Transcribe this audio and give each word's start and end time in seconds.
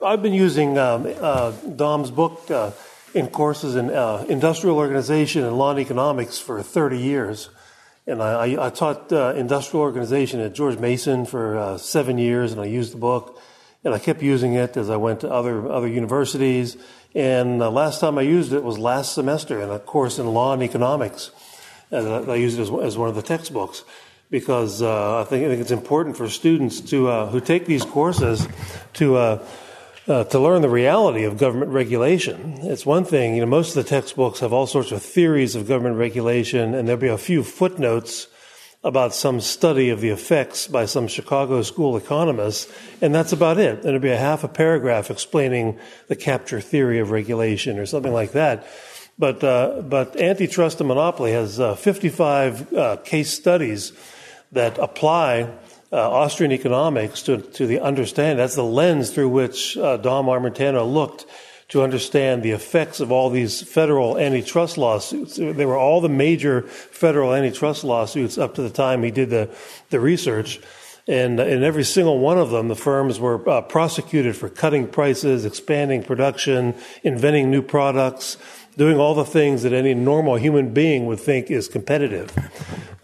I've 0.00 0.22
been 0.22 0.32
using 0.32 0.78
um, 0.78 1.12
uh, 1.20 1.50
Dom's 1.50 2.12
book 2.12 2.48
uh, 2.52 2.70
in 3.14 3.26
courses 3.26 3.74
in 3.74 3.90
uh, 3.90 4.24
industrial 4.28 4.76
organization 4.76 5.42
and 5.42 5.58
law 5.58 5.72
and 5.72 5.80
economics 5.80 6.38
for 6.38 6.62
30 6.62 6.98
years. 6.98 7.50
And 8.06 8.22
I, 8.22 8.66
I 8.66 8.70
taught 8.70 9.12
uh, 9.12 9.34
industrial 9.36 9.82
organization 9.82 10.38
at 10.38 10.54
George 10.54 10.78
Mason 10.78 11.26
for 11.26 11.58
uh, 11.58 11.78
seven 11.78 12.16
years, 12.16 12.52
and 12.52 12.60
I 12.60 12.66
used 12.66 12.92
the 12.92 12.98
book. 12.98 13.40
And 13.82 13.92
I 13.92 13.98
kept 13.98 14.22
using 14.22 14.54
it 14.54 14.76
as 14.76 14.88
I 14.88 14.94
went 14.94 15.22
to 15.22 15.32
other, 15.32 15.68
other 15.68 15.88
universities. 15.88 16.76
And 17.12 17.60
the 17.60 17.70
last 17.70 17.98
time 18.00 18.18
I 18.18 18.22
used 18.22 18.52
it 18.52 18.62
was 18.62 18.78
last 18.78 19.14
semester 19.14 19.60
in 19.60 19.68
a 19.68 19.80
course 19.80 20.20
in 20.20 20.28
law 20.28 20.52
and 20.52 20.62
economics. 20.62 21.32
And 21.90 22.30
I 22.30 22.36
used 22.36 22.60
it 22.60 22.62
as, 22.62 22.70
as 22.70 22.96
one 22.96 23.08
of 23.08 23.16
the 23.16 23.22
textbooks 23.22 23.82
because 24.30 24.80
uh, 24.80 25.22
I, 25.22 25.24
think, 25.24 25.44
I 25.44 25.48
think 25.48 25.60
it's 25.60 25.72
important 25.72 26.16
for 26.16 26.28
students 26.28 26.80
to, 26.82 27.26
who 27.26 27.40
take 27.40 27.66
these 27.66 27.84
courses 27.84 28.46
to 28.92 29.40
uh, 30.08 30.24
to 30.24 30.38
learn 30.38 30.62
the 30.62 30.70
reality 30.70 31.24
of 31.24 31.36
government 31.36 31.70
regulation. 31.70 32.58
It's 32.62 32.86
one 32.86 33.04
thing, 33.04 33.34
you 33.34 33.42
know, 33.42 33.46
most 33.46 33.76
of 33.76 33.84
the 33.84 33.88
textbooks 33.88 34.40
have 34.40 34.52
all 34.52 34.66
sorts 34.66 34.90
of 34.90 35.02
theories 35.02 35.54
of 35.54 35.68
government 35.68 35.96
regulation, 35.96 36.74
and 36.74 36.88
there'll 36.88 37.00
be 37.00 37.08
a 37.08 37.18
few 37.18 37.42
footnotes 37.44 38.26
about 38.82 39.12
some 39.12 39.40
study 39.40 39.90
of 39.90 40.00
the 40.00 40.08
effects 40.08 40.66
by 40.66 40.86
some 40.86 41.08
Chicago 41.08 41.60
school 41.62 41.96
economists, 41.96 42.72
and 43.02 43.14
that's 43.14 43.32
about 43.32 43.58
it. 43.58 43.80
And 43.80 43.88
it'll 43.88 44.00
be 44.00 44.10
a 44.10 44.16
half 44.16 44.44
a 44.44 44.48
paragraph 44.48 45.10
explaining 45.10 45.78
the 46.06 46.16
capture 46.16 46.60
theory 46.60 47.00
of 47.00 47.10
regulation 47.10 47.78
or 47.78 47.84
something 47.84 48.12
like 48.12 48.32
that. 48.32 48.66
But, 49.18 49.44
uh, 49.44 49.82
but 49.82 50.16
antitrust 50.16 50.80
and 50.80 50.88
monopoly 50.88 51.32
has 51.32 51.58
uh, 51.60 51.74
55 51.74 52.72
uh, 52.72 52.96
case 52.98 53.30
studies 53.30 53.92
that 54.52 54.78
apply 54.78 55.50
uh, 55.92 55.96
Austrian 55.96 56.52
economics 56.52 57.22
to, 57.22 57.38
to 57.38 57.66
the 57.66 57.80
understand. 57.80 58.38
That's 58.38 58.54
the 58.54 58.64
lens 58.64 59.10
through 59.10 59.30
which 59.30 59.76
uh, 59.76 59.96
Dom 59.96 60.26
Armentano 60.26 60.90
looked 60.90 61.26
to 61.68 61.82
understand 61.82 62.42
the 62.42 62.52
effects 62.52 62.98
of 62.98 63.12
all 63.12 63.28
these 63.28 63.62
federal 63.62 64.18
antitrust 64.18 64.78
lawsuits. 64.78 65.36
They 65.36 65.66
were 65.66 65.76
all 65.76 66.00
the 66.00 66.08
major 66.08 66.62
federal 66.62 67.34
antitrust 67.34 67.84
lawsuits 67.84 68.38
up 68.38 68.54
to 68.54 68.62
the 68.62 68.70
time 68.70 69.02
he 69.02 69.10
did 69.10 69.30
the, 69.30 69.50
the 69.90 70.00
research. 70.00 70.60
And 71.06 71.40
in 71.40 71.62
every 71.62 71.84
single 71.84 72.18
one 72.18 72.38
of 72.38 72.50
them, 72.50 72.68
the 72.68 72.76
firms 72.76 73.18
were 73.18 73.46
uh, 73.48 73.62
prosecuted 73.62 74.36
for 74.36 74.50
cutting 74.50 74.86
prices, 74.86 75.44
expanding 75.44 76.02
production, 76.02 76.74
inventing 77.02 77.50
new 77.50 77.62
products, 77.62 78.36
doing 78.76 78.98
all 78.98 79.14
the 79.14 79.24
things 79.24 79.62
that 79.62 79.72
any 79.72 79.94
normal 79.94 80.36
human 80.36 80.72
being 80.72 81.06
would 81.06 81.20
think 81.20 81.50
is 81.50 81.66
competitive. 81.66 82.30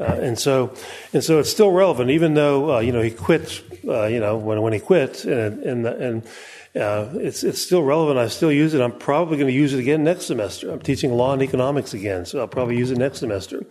Uh, 0.01 0.05
and 0.05 0.39
so, 0.39 0.75
and 1.13 1.23
so 1.23 1.39
it's 1.39 1.51
still 1.51 1.71
relevant, 1.71 2.11
even 2.11 2.35
though 2.35 2.77
uh, 2.77 2.81
you 2.81 2.93
know 2.93 3.03
he 3.03 3.11
quit. 3.11 3.63
Uh, 3.87 4.07
you 4.07 4.19
know 4.19 4.37
when 4.37 4.61
when 4.63 4.73
he 4.73 4.81
quit, 4.81 5.25
and 5.25 5.63
and, 5.63 5.87
and 5.87 6.27
uh, 6.75 7.09
it's 7.15 7.45
it's 7.45 7.63
still 7.63 7.83
relevant. 7.83 8.19
I 8.19 8.27
still 8.29 8.51
use 8.51 8.75
it. 8.75 8.81
I'm 8.81 8.99
probably 8.99 9.37
going 9.37 9.49
to 9.49 9.55
use 9.55 9.73
it 9.73 9.79
again 9.79 10.03
next 10.03 10.27
semester. 10.27 10.71
I'm 10.71 10.81
teaching 10.81 11.13
law 11.13 11.33
and 11.33 11.43
economics 11.43 11.95
again, 11.95 12.27
so 12.27 12.41
I'll 12.41 12.49
probably 12.49 12.77
use 12.77 12.91
it 12.91 12.99
next 12.99 13.21
semester. 13.21 13.65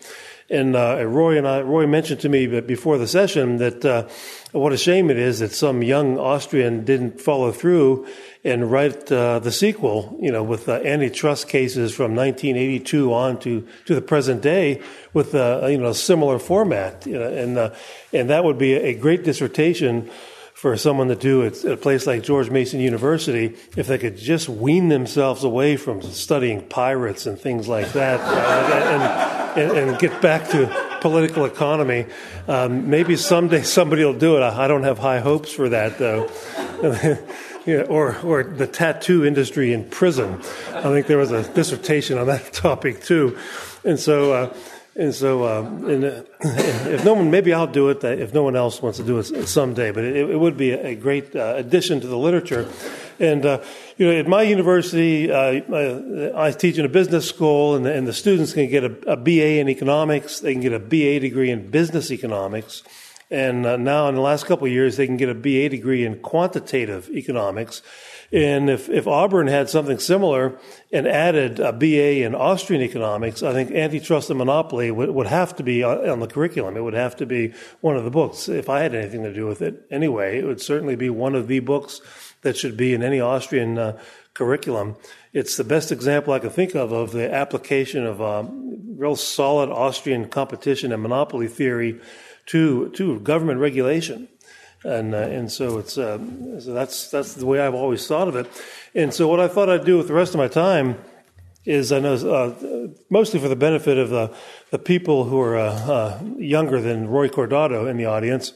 And 0.49 0.75
uh, 0.75 1.05
Roy 1.05 1.37
and 1.37 1.47
I, 1.47 1.61
Roy 1.61 1.87
mentioned 1.87 2.19
to 2.21 2.29
me 2.29 2.47
before 2.61 2.97
the 2.97 3.07
session 3.07 3.57
that 3.57 3.85
uh, 3.85 4.07
what 4.51 4.73
a 4.73 4.77
shame 4.77 5.09
it 5.09 5.17
is 5.17 5.39
that 5.39 5.51
some 5.51 5.81
young 5.81 6.19
Austrian 6.19 6.83
didn't 6.83 7.21
follow 7.21 7.51
through 7.51 8.07
and 8.43 8.69
write 8.69 9.11
uh, 9.11 9.39
the 9.39 9.51
sequel, 9.51 10.17
you 10.21 10.31
know, 10.31 10.43
with 10.43 10.67
uh, 10.67 10.73
antitrust 10.83 11.47
cases 11.47 11.95
from 11.95 12.13
1982 12.15 13.13
on 13.13 13.39
to, 13.39 13.67
to 13.85 13.95
the 13.95 14.01
present 14.01 14.41
day 14.41 14.81
with 15.13 15.33
uh, 15.33 15.65
you 15.67 15.77
know 15.77 15.87
a 15.87 15.95
similar 15.95 16.39
format, 16.39 17.05
you 17.07 17.17
know, 17.17 17.27
and 17.31 17.57
uh, 17.57 17.73
and 18.11 18.29
that 18.29 18.43
would 18.43 18.57
be 18.57 18.73
a 18.73 18.93
great 18.93 19.23
dissertation 19.23 20.09
for 20.53 20.77
someone 20.77 21.07
to 21.07 21.15
do 21.15 21.43
at 21.45 21.63
a 21.65 21.75
place 21.75 22.05
like 22.07 22.23
George 22.23 22.49
Mason 22.49 22.79
University 22.79 23.55
if 23.75 23.87
they 23.87 23.97
could 23.97 24.17
just 24.17 24.47
wean 24.47 24.87
themselves 24.87 25.43
away 25.43 25.75
from 25.77 26.01
studying 26.01 26.61
pirates 26.67 27.25
and 27.25 27.39
things 27.39 27.67
like 27.67 27.91
that 27.93 28.19
and, 28.21 29.32
and, 29.55 29.71
and, 29.71 29.99
get 29.99 30.21
back 30.21 30.49
to 30.49 30.97
political 31.01 31.45
economy. 31.45 32.05
Um, 32.47 32.89
maybe 32.89 33.15
someday 33.15 33.61
somebody 33.61 34.03
will 34.03 34.13
do 34.13 34.37
it. 34.37 34.43
I 34.43 34.67
don't 34.67 34.83
have 34.83 34.99
high 34.99 35.19
hopes 35.19 35.51
for 35.51 35.69
that, 35.69 35.97
though. 35.97 36.29
or, 37.89 38.17
or 38.19 38.43
the 38.43 38.67
tattoo 38.67 39.25
industry 39.25 39.73
in 39.73 39.89
prison. 39.89 40.41
I 40.73 40.83
think 40.83 41.07
there 41.07 41.17
was 41.17 41.31
a 41.31 41.43
dissertation 41.53 42.17
on 42.17 42.27
that 42.27 42.53
topic, 42.53 43.03
too. 43.03 43.37
And 43.83 43.99
so, 43.99 44.33
uh, 44.33 44.53
and 44.95 45.13
so, 45.13 45.43
uh, 45.43 45.61
and, 45.61 46.05
uh, 46.05 46.23
if 46.41 47.03
no 47.03 47.15
one, 47.15 47.31
maybe 47.31 47.51
I'll 47.51 47.65
do 47.65 47.89
it. 47.89 48.03
Uh, 48.03 48.09
if 48.09 48.33
no 48.33 48.43
one 48.43 48.55
else 48.55 48.81
wants 48.81 48.99
to 48.99 49.03
do 49.03 49.17
it 49.17 49.47
someday, 49.47 49.91
but 49.91 50.03
it, 50.03 50.29
it 50.29 50.39
would 50.39 50.55
be 50.55 50.71
a 50.71 50.93
great 50.93 51.35
uh, 51.35 51.55
addition 51.55 51.99
to 52.01 52.07
the 52.07 52.17
literature. 52.17 52.69
And 53.23 53.45
uh, 53.45 53.63
you 53.97 54.05
know, 54.05 54.19
at 54.19 54.27
my 54.27 54.41
university, 54.41 55.31
uh, 55.31 55.61
I 56.35 56.51
teach 56.51 56.77
in 56.77 56.83
a 56.83 56.89
business 56.89 57.27
school, 57.27 57.75
and 57.75 57.85
the, 57.85 57.93
and 57.93 58.05
the 58.05 58.11
students 58.11 58.51
can 58.51 58.69
get 58.69 58.83
a, 58.83 59.11
a, 59.13 59.15
BA 59.15 59.59
in 59.59 59.69
economics. 59.69 60.41
They 60.41 60.51
can 60.51 60.61
get 60.61 60.73
a 60.73 60.79
BA 60.79 61.21
degree 61.21 61.49
in 61.49 61.69
business 61.69 62.11
economics, 62.11 62.83
and 63.31 63.61
now 63.61 64.09
in 64.09 64.15
the 64.15 64.21
last 64.21 64.45
couple 64.45 64.67
of 64.67 64.73
years, 64.73 64.97
they 64.97 65.07
can 65.07 65.15
get 65.15 65.29
a 65.29 65.33
BA 65.33 65.69
degree 65.69 66.05
in 66.05 66.19
quantitative 66.19 67.09
economics. 67.11 67.81
And 68.33 68.69
if, 68.69 68.89
if 68.89 69.07
Auburn 69.07 69.47
had 69.47 69.69
something 69.69 69.99
similar 69.99 70.57
and 70.91 71.07
added 71.07 71.59
a 71.59 71.71
BA 71.71 72.23
in 72.23 72.33
Austrian 72.35 72.81
economics, 72.81 73.43
I 73.43 73.53
think 73.53 73.71
antitrust 73.71 74.31
and 74.31 74.39
monopoly 74.39 74.89
would, 74.91 75.11
would 75.11 75.27
have 75.27 75.55
to 75.57 75.63
be 75.63 75.83
on 75.83 76.19
the 76.19 76.27
curriculum. 76.27 76.75
It 76.75 76.81
would 76.81 76.95
have 76.95 77.15
to 77.17 77.27
be 77.27 77.53
one 77.81 77.95
of 77.95 78.03
the 78.03 78.11
books. 78.11 78.49
If 78.49 78.69
I 78.69 78.81
had 78.81 78.95
anything 78.95 79.23
to 79.23 79.33
do 79.33 79.45
with 79.45 79.61
it 79.61 79.85
anyway, 79.91 80.39
it 80.39 80.45
would 80.45 80.61
certainly 80.61 80.95
be 80.95 81.11
one 81.11 81.35
of 81.35 81.47
the 81.47 81.59
books 81.59 82.01
that 82.43 82.57
should 82.57 82.77
be 82.77 82.93
in 82.93 83.03
any 83.03 83.19
Austrian 83.19 83.77
uh, 83.77 83.99
curriculum. 84.33 84.95
It's 85.33 85.57
the 85.57 85.63
best 85.63 85.91
example 85.91 86.33
I 86.33 86.39
can 86.39 86.49
think 86.49 86.75
of 86.75 86.91
of 86.91 87.11
the 87.11 87.33
application 87.33 88.05
of 88.05 88.21
um, 88.21 88.97
real 88.97 89.15
solid 89.15 89.69
Austrian 89.69 90.29
competition 90.29 90.91
and 90.91 91.01
monopoly 91.01 91.47
theory 91.47 91.99
to 92.47 92.89
to 92.89 93.19
government 93.19 93.59
regulation 93.59 94.27
and 94.83 95.13
uh, 95.13 95.17
and 95.17 95.51
so 95.51 95.77
it's 95.77 95.97
uh, 95.97 96.17
so 96.59 96.73
that's 96.73 97.09
that's 97.09 97.33
the 97.33 97.45
way 97.45 97.59
I've 97.59 97.73
always 97.73 98.05
thought 98.05 98.27
of 98.27 98.35
it. 98.35 98.47
And 98.93 99.13
so 99.13 99.27
what 99.27 99.39
I 99.39 99.47
thought 99.47 99.69
I'd 99.69 99.85
do 99.85 99.97
with 99.97 100.07
the 100.07 100.13
rest 100.13 100.33
of 100.33 100.37
my 100.37 100.47
time 100.47 100.97
is 101.65 101.91
I 101.91 101.99
know 101.99 102.13
uh, 102.15 102.87
mostly 103.09 103.39
for 103.39 103.47
the 103.47 103.55
benefit 103.55 103.97
of 103.97 104.09
the 104.09 104.35
the 104.71 104.79
people 104.79 105.25
who 105.25 105.39
are 105.39 105.57
uh, 105.57 105.71
uh, 105.71 106.19
younger 106.37 106.81
than 106.81 107.07
Roy 107.07 107.29
Cordato 107.29 107.89
in 107.89 107.97
the 107.97 108.05
audience, 108.05 108.53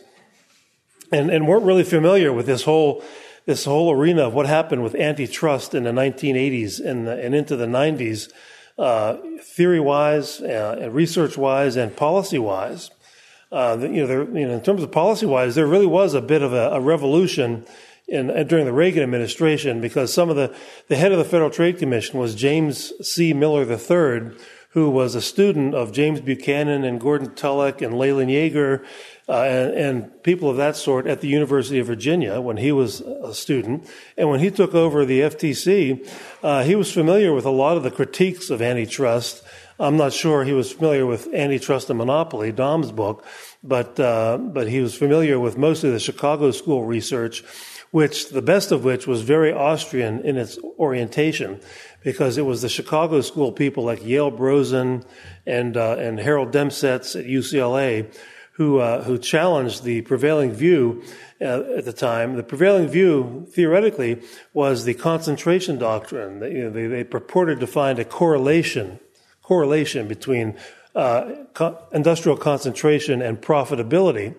and 1.12 1.30
and 1.30 1.48
weren't 1.48 1.66
really 1.66 1.86
familiar 1.86 2.34
with 2.34 2.46
this 2.46 2.64
whole 2.64 3.04
this 3.48 3.66
whole 3.66 3.92
arena 3.92 4.28
of 4.28 4.36
what 4.36 4.46
happened 4.46 4.84
with 4.84 4.94
antitrust 4.94 5.74
in 5.74 5.84
the 5.84 5.92
1980s 5.92 6.80
and 6.80 7.08
and 7.08 7.34
into 7.34 7.56
the 7.56 7.66
90s, 7.66 8.32
uh, 8.78 9.18
theory 9.42 9.80
wise, 9.80 10.40
research 10.42 11.36
wise, 11.36 11.76
and 11.76 11.98
policy 11.98 12.38
wise 12.38 12.92
uh, 13.52 13.78
you 13.80 14.06
know, 14.06 14.28
you 14.34 14.48
know, 14.48 14.54
in 14.54 14.62
terms 14.62 14.84
of 14.84 14.92
policy 14.92 15.26
wise, 15.26 15.56
there 15.56 15.68
really 15.68 15.86
was 15.86 16.14
a 16.14 16.22
bit 16.22 16.42
of 16.42 16.54
a, 16.54 16.70
a 16.72 16.82
revolution 16.82 17.66
in, 18.08 18.30
uh, 18.30 18.44
during 18.44 18.66
the 18.66 18.74
Reagan 18.74 19.04
administration 19.04 19.80
because 19.80 20.14
some 20.14 20.30
of 20.30 20.36
the, 20.36 20.54
the 20.88 20.98
head 20.98 21.12
of 21.12 21.18
the 21.18 21.26
Federal 21.26 21.50
Trade 21.50 21.78
Commission 21.78 22.20
was 22.20 22.36
James 22.36 22.92
C. 23.02 23.34
Miller 23.34 23.64
III, 23.64 24.36
who 24.78 24.92
was 24.92 25.16
a 25.16 25.22
student 25.24 25.74
of 25.74 25.92
James 25.92 26.22
Buchanan 26.22 26.84
and 26.84 27.02
Gordon 27.02 27.34
Tullock 27.34 27.82
and 27.82 27.98
Leland 27.98 28.30
Yeager 28.30 28.86
uh, 29.28 29.42
and, 29.42 29.74
and, 29.74 30.24
people 30.24 30.52
of 30.52 30.58
that 30.58 30.76
sort 30.76 31.08
at 31.08 31.20
the 31.20 31.28
University 31.28 31.80
of 31.80 31.88
Virginia 31.88 32.40
when 32.40 32.58
he 32.58 32.72
was 32.72 33.02
a 33.02 33.34
student. 33.34 33.90
And 34.16 34.30
when 34.30 34.40
he 34.40 34.52
took 34.52 34.76
over 34.76 35.04
the 35.04 35.22
FTC, 35.22 36.08
uh, 36.44 36.64
he 36.64 36.76
was 36.76 36.94
familiar 36.94 37.34
with 37.34 37.46
a 37.46 37.50
lot 37.50 37.76
of 37.76 37.82
the 37.82 37.90
critiques 37.90 38.52
of 38.52 38.62
antitrust 38.62 39.44
I'm 39.80 39.98
not 39.98 40.12
sure 40.12 40.44
he 40.44 40.54
was 40.54 40.72
familiar 40.72 41.06
with 41.06 41.32
Antitrust 41.34 41.90
and 41.90 42.00
Monopoly, 42.00 42.52
Dom's 42.52 42.92
book, 42.92 43.24
but, 43.64 44.00
uh, 44.00 44.40
but 44.40 44.68
he 44.68 44.80
was 44.80 44.96
familiar 44.96 45.40
with 45.40 45.56
most 45.56 45.84
of 45.84 45.92
the 45.92 46.00
Chicago 46.00 46.50
school 46.50 46.86
research, 46.86 47.44
which 47.92 48.30
the 48.30 48.42
best 48.42 48.72
of 48.72 48.84
which 48.84 49.06
was 49.06 49.22
very 49.22 49.54
Austrian 49.54 50.22
in 50.22 50.36
its 50.36 50.58
orientation, 50.80 51.62
because 52.04 52.38
it 52.38 52.46
was 52.46 52.62
the 52.62 52.70
Chicago 52.70 53.22
school 53.22 53.52
people 53.52 53.84
like 53.84 54.06
Yale 54.06 54.32
Brozen 54.32 55.06
and, 55.46 55.76
uh, 55.76 55.98
and 55.98 56.20
Harold 56.20 56.52
Demsetz 56.52 57.20
at 57.20 57.26
UCLA 57.26 58.14
who, 58.54 58.80
uh, 58.80 59.04
who 59.04 59.20
challenged 59.20 59.84
the 59.84 60.02
prevailing 60.02 60.52
view 60.52 61.04
uh, 61.40 61.62
at 61.78 61.86
the 61.86 61.94
time. 61.94 62.36
The 62.36 62.44
prevailing 62.44 62.88
view, 62.88 63.48
theoretically, 63.52 64.20
was 64.52 64.84
the 64.84 64.96
concentration 64.96 65.78
doctrine. 65.78 66.40
They, 66.40 66.54
you 66.54 66.64
know, 66.64 66.70
they, 66.72 66.88
they 66.88 67.04
purported 67.04 67.60
to 67.60 67.68
find 67.68 68.00
a 68.00 68.06
correlation 68.06 69.00
correlation 69.44 70.10
between 70.10 70.58
uh, 70.94 71.32
co- 71.54 71.78
industrial 71.94 72.36
concentration 72.36 73.22
and 73.22 73.40
profitability. 73.42 74.36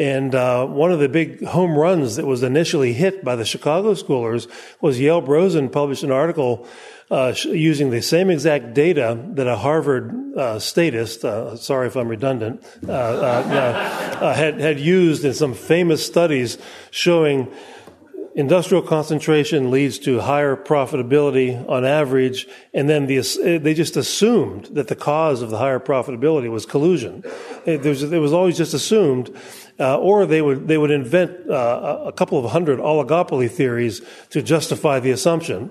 And 0.00 0.34
uh, 0.34 0.64
one 0.64 0.92
of 0.92 0.98
the 0.98 1.10
big 1.10 1.44
home 1.44 1.76
runs 1.76 2.16
that 2.16 2.24
was 2.24 2.42
initially 2.42 2.94
hit 2.94 3.22
by 3.22 3.36
the 3.36 3.44
Chicago 3.44 3.92
schoolers 3.92 4.50
was 4.80 4.98
Yale 4.98 5.20
Brozen 5.20 5.70
published 5.70 6.02
an 6.04 6.10
article 6.10 6.66
uh, 7.10 7.34
using 7.44 7.90
the 7.90 8.00
same 8.00 8.30
exact 8.30 8.72
data 8.72 9.22
that 9.32 9.46
a 9.46 9.56
Harvard 9.56 10.38
uh, 10.38 10.58
statist, 10.58 11.22
uh, 11.22 11.54
sorry 11.54 11.88
if 11.88 11.96
I'm 11.96 12.08
redundant, 12.08 12.64
uh, 12.88 12.92
uh, 12.92 14.32
had, 14.32 14.58
had 14.58 14.80
used 14.80 15.22
in 15.22 15.34
some 15.34 15.52
famous 15.52 16.06
studies 16.06 16.56
showing 16.90 17.52
industrial 18.40 18.82
concentration 18.82 19.70
leads 19.70 19.98
to 20.00 20.20
higher 20.20 20.56
profitability 20.56 21.68
on 21.68 21.84
average, 21.84 22.48
and 22.74 22.88
then 22.88 23.06
the, 23.06 23.20
they 23.62 23.74
just 23.74 23.96
assumed 23.96 24.64
that 24.72 24.88
the 24.88 24.96
cause 24.96 25.42
of 25.42 25.50
the 25.50 25.58
higher 25.58 25.78
profitability 25.78 26.50
was 26.50 26.66
collusion. 26.66 27.22
It, 27.66 27.86
it 27.86 28.18
was 28.18 28.32
always 28.32 28.56
just 28.56 28.74
assumed, 28.74 29.30
uh, 29.78 29.98
or 29.98 30.26
they 30.26 30.42
would 30.42 30.68
they 30.68 30.78
would 30.78 30.90
invent 30.90 31.48
uh, 31.48 32.02
a 32.06 32.12
couple 32.12 32.44
of 32.44 32.50
hundred 32.50 32.78
oligopoly 32.78 33.50
theories 33.50 34.02
to 34.30 34.42
justify 34.42 35.00
the 35.00 35.10
assumption. 35.10 35.70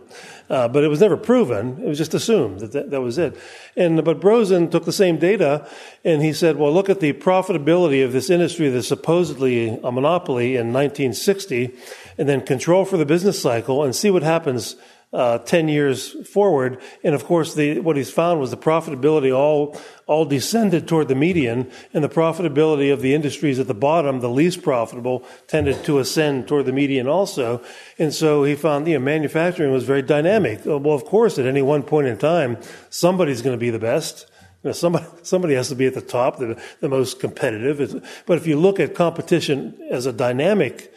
Uh, 0.50 0.68
but 0.68 0.83
it 0.83 0.88
was 0.88 1.00
never 1.00 1.15
proven. 1.15 1.80
It 1.80 1.88
was 1.88 2.00
just 2.00 2.15
assumed 2.15 2.62
that, 2.62 2.72
that 2.72 2.89
that 2.89 3.01
was 3.01 3.19
it. 3.19 3.38
And 3.75 4.04
but 4.04 4.19
Brozen 4.19 4.72
took 4.72 4.83
the 4.83 4.92
same 4.92 5.19
data 5.19 5.69
and 6.04 6.24
he 6.24 6.33
said, 6.33 6.57
"Well, 6.57 6.74
look 6.74 6.89
at 6.89 7.01
the 7.01 7.13
profitability 7.13 8.04
of 8.04 8.13
this 8.13 8.31
industry 8.31 8.69
that's 8.69 8.88
supposedly 8.88 9.80
a 9.83 9.92
monopoly 9.92 10.56
in 10.56 10.74
1960, 10.74 11.75
and 12.19 12.27
then 12.27 12.42
control 12.42 12.83
for 12.83 12.98
the 12.98 13.06
business 13.06 13.42
cycle 13.42 13.83
and 13.83 13.95
see 13.95 14.12
what 14.12 14.21
happens 14.21 14.75
uh, 15.12 15.39
10 15.39 15.69
years 15.69 16.27
forward. 16.27 16.80
And 17.01 17.16
of 17.16 17.25
course, 17.25 17.56
the, 17.56 17.80
what 17.80 17.95
he's 17.95 18.12
found 18.12 18.39
was 18.39 18.51
the 18.51 18.57
profitability 18.57 19.36
all, 19.36 19.80
all 20.06 20.25
descended 20.25 20.88
toward 20.88 21.07
the 21.07 21.16
median, 21.16 21.71
and 21.94 22.04
the 22.04 22.10
profitability 22.10 22.94
of 22.94 23.01
the 23.01 23.16
industries 23.16 23.57
at 23.57 23.68
the 23.68 23.74
bottom, 23.74 24.19
the 24.19 24.30
least 24.30 24.62
profitable, 24.62 25.24
tended 25.48 25.83
to 25.86 25.98
ascend 25.98 26.48
toward 26.48 26.66
the 26.66 26.74
median 26.74 27.07
also. 27.07 27.63
And 27.98 28.13
so 28.13 28.44
he 28.44 28.54
found, 28.54 28.88
you 28.88 29.00
know, 29.00 29.04
manufacturing 29.04 29.72
was 29.72 29.86
very 29.86 30.01
dynamic. 30.01 30.65
Well, 30.65 30.94
of 30.94 31.06
course, 31.06 31.39
at 31.39 31.48
any 31.48 31.62
one 31.62 31.83
point 31.83 32.07
in 32.07 32.18
time, 32.18 32.57
somebody's 32.89 33.42
going 33.42 33.56
to 33.56 33.60
be 33.60 33.72
the 33.72 33.80
best. 33.80 34.30
You 34.62 34.69
know, 34.69 34.74
somebody, 34.74 35.06
somebody 35.24 35.54
has 35.56 35.69
to 35.69 35.75
be 35.75 35.88
at 35.88 35.94
the 35.94 36.01
top, 36.01 36.38
the, 36.38 36.62
the 36.81 36.89
most 36.89 37.22
competitive. 37.22 38.24
But 38.25 38.38
if 38.38 38.45
you 38.45 38.60
look 38.60 38.80
at 38.80 38.94
competition 38.94 39.80
as 39.89 40.06
a 40.06 40.12
dynamic 40.12 40.94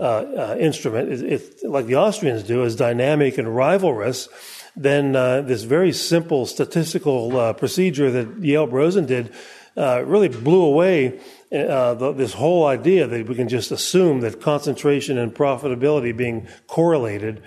uh, 0.00 0.02
uh, 0.02 0.56
instrument, 0.58 1.10
it, 1.10 1.64
like 1.64 1.86
the 1.86 1.96
Austrians 1.96 2.44
do, 2.44 2.62
is 2.62 2.76
dynamic 2.76 3.38
and 3.38 3.48
rivalrous, 3.48 4.28
then 4.76 5.16
uh, 5.16 5.40
this 5.42 5.64
very 5.64 5.92
simple 5.92 6.46
statistical 6.46 7.36
uh, 7.36 7.52
procedure 7.52 8.10
that 8.10 8.42
Yale 8.42 8.68
Brozen 8.68 9.06
did 9.06 9.32
uh, 9.76 10.04
really 10.04 10.28
blew 10.28 10.62
away 10.62 11.18
uh, 11.52 11.94
the, 11.94 12.12
this 12.12 12.34
whole 12.34 12.66
idea 12.66 13.06
that 13.06 13.28
we 13.28 13.34
can 13.34 13.48
just 13.48 13.70
assume 13.72 14.20
that 14.20 14.40
concentration 14.40 15.18
and 15.18 15.34
profitability 15.34 16.16
being 16.16 16.46
correlated 16.66 17.42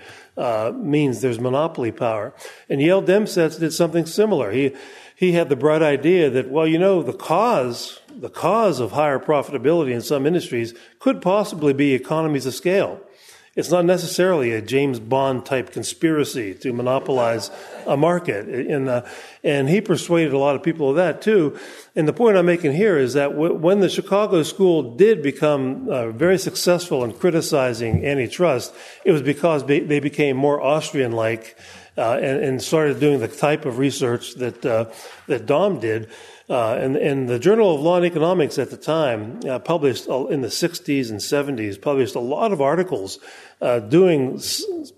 means 0.74 1.20
there's 1.20 1.40
monopoly 1.40 1.92
power. 1.92 2.34
And 2.68 2.80
Yale 2.80 3.02
Demsetz 3.02 3.58
did 3.58 3.72
something 3.72 4.06
similar. 4.06 4.50
He 4.50 4.74
he 5.22 5.32
had 5.32 5.48
the 5.48 5.54
bright 5.54 5.82
idea 5.82 6.30
that, 6.30 6.50
well, 6.50 6.66
you 6.66 6.80
know, 6.80 7.00
the 7.00 7.12
cause, 7.12 8.00
the 8.20 8.30
cause 8.30 8.80
of 8.80 8.92
higher 8.92 9.18
profitability 9.18 9.92
in 9.92 10.00
some 10.00 10.26
industries 10.26 10.74
could 10.98 11.20
possibly 11.20 11.72
be 11.72 11.94
economies 11.94 12.46
of 12.46 12.54
scale. 12.54 13.00
It's 13.54 13.70
not 13.70 13.84
necessarily 13.84 14.52
a 14.52 14.62
James 14.62 14.98
Bond 14.98 15.44
type 15.44 15.72
conspiracy 15.72 16.54
to 16.54 16.72
monopolize 16.72 17.50
a 17.86 17.98
market. 17.98 18.48
And, 18.48 18.88
uh, 18.88 19.02
and 19.44 19.68
he 19.68 19.82
persuaded 19.82 20.32
a 20.32 20.38
lot 20.38 20.56
of 20.56 20.62
people 20.62 20.88
of 20.88 20.96
that 20.96 21.20
too. 21.20 21.58
And 21.94 22.08
the 22.08 22.14
point 22.14 22.38
I'm 22.38 22.46
making 22.46 22.72
here 22.72 22.96
is 22.96 23.12
that 23.12 23.32
w- 23.32 23.52
when 23.52 23.80
the 23.80 23.90
Chicago 23.90 24.42
school 24.42 24.96
did 24.96 25.22
become 25.22 25.86
uh, 25.90 26.08
very 26.12 26.38
successful 26.38 27.04
in 27.04 27.12
criticizing 27.12 28.06
antitrust, 28.06 28.74
it 29.04 29.12
was 29.12 29.20
because 29.20 29.66
they 29.66 30.00
became 30.00 30.38
more 30.38 30.62
Austrian 30.62 31.12
like 31.12 31.58
uh, 31.98 32.14
and, 32.14 32.42
and, 32.42 32.62
started 32.62 32.98
doing 33.00 33.20
the 33.20 33.28
type 33.28 33.66
of 33.66 33.76
research 33.76 34.34
that 34.36 34.64
uh, 34.64 34.86
that 35.26 35.44
Dom 35.44 35.78
did. 35.78 36.08
Uh, 36.52 36.76
and, 36.78 36.96
and, 36.96 37.30
the 37.30 37.38
Journal 37.38 37.74
of 37.74 37.80
Law 37.80 37.96
and 37.96 38.04
Economics 38.04 38.58
at 38.58 38.68
the 38.68 38.76
time 38.76 39.40
uh, 39.48 39.58
published 39.58 40.06
in 40.06 40.42
the 40.42 40.48
60s 40.48 41.08
and 41.08 41.18
70s 41.18 41.80
published 41.80 42.14
a 42.14 42.20
lot 42.20 42.52
of 42.52 42.60
articles 42.60 43.18
uh, 43.62 43.78
doing 43.78 44.38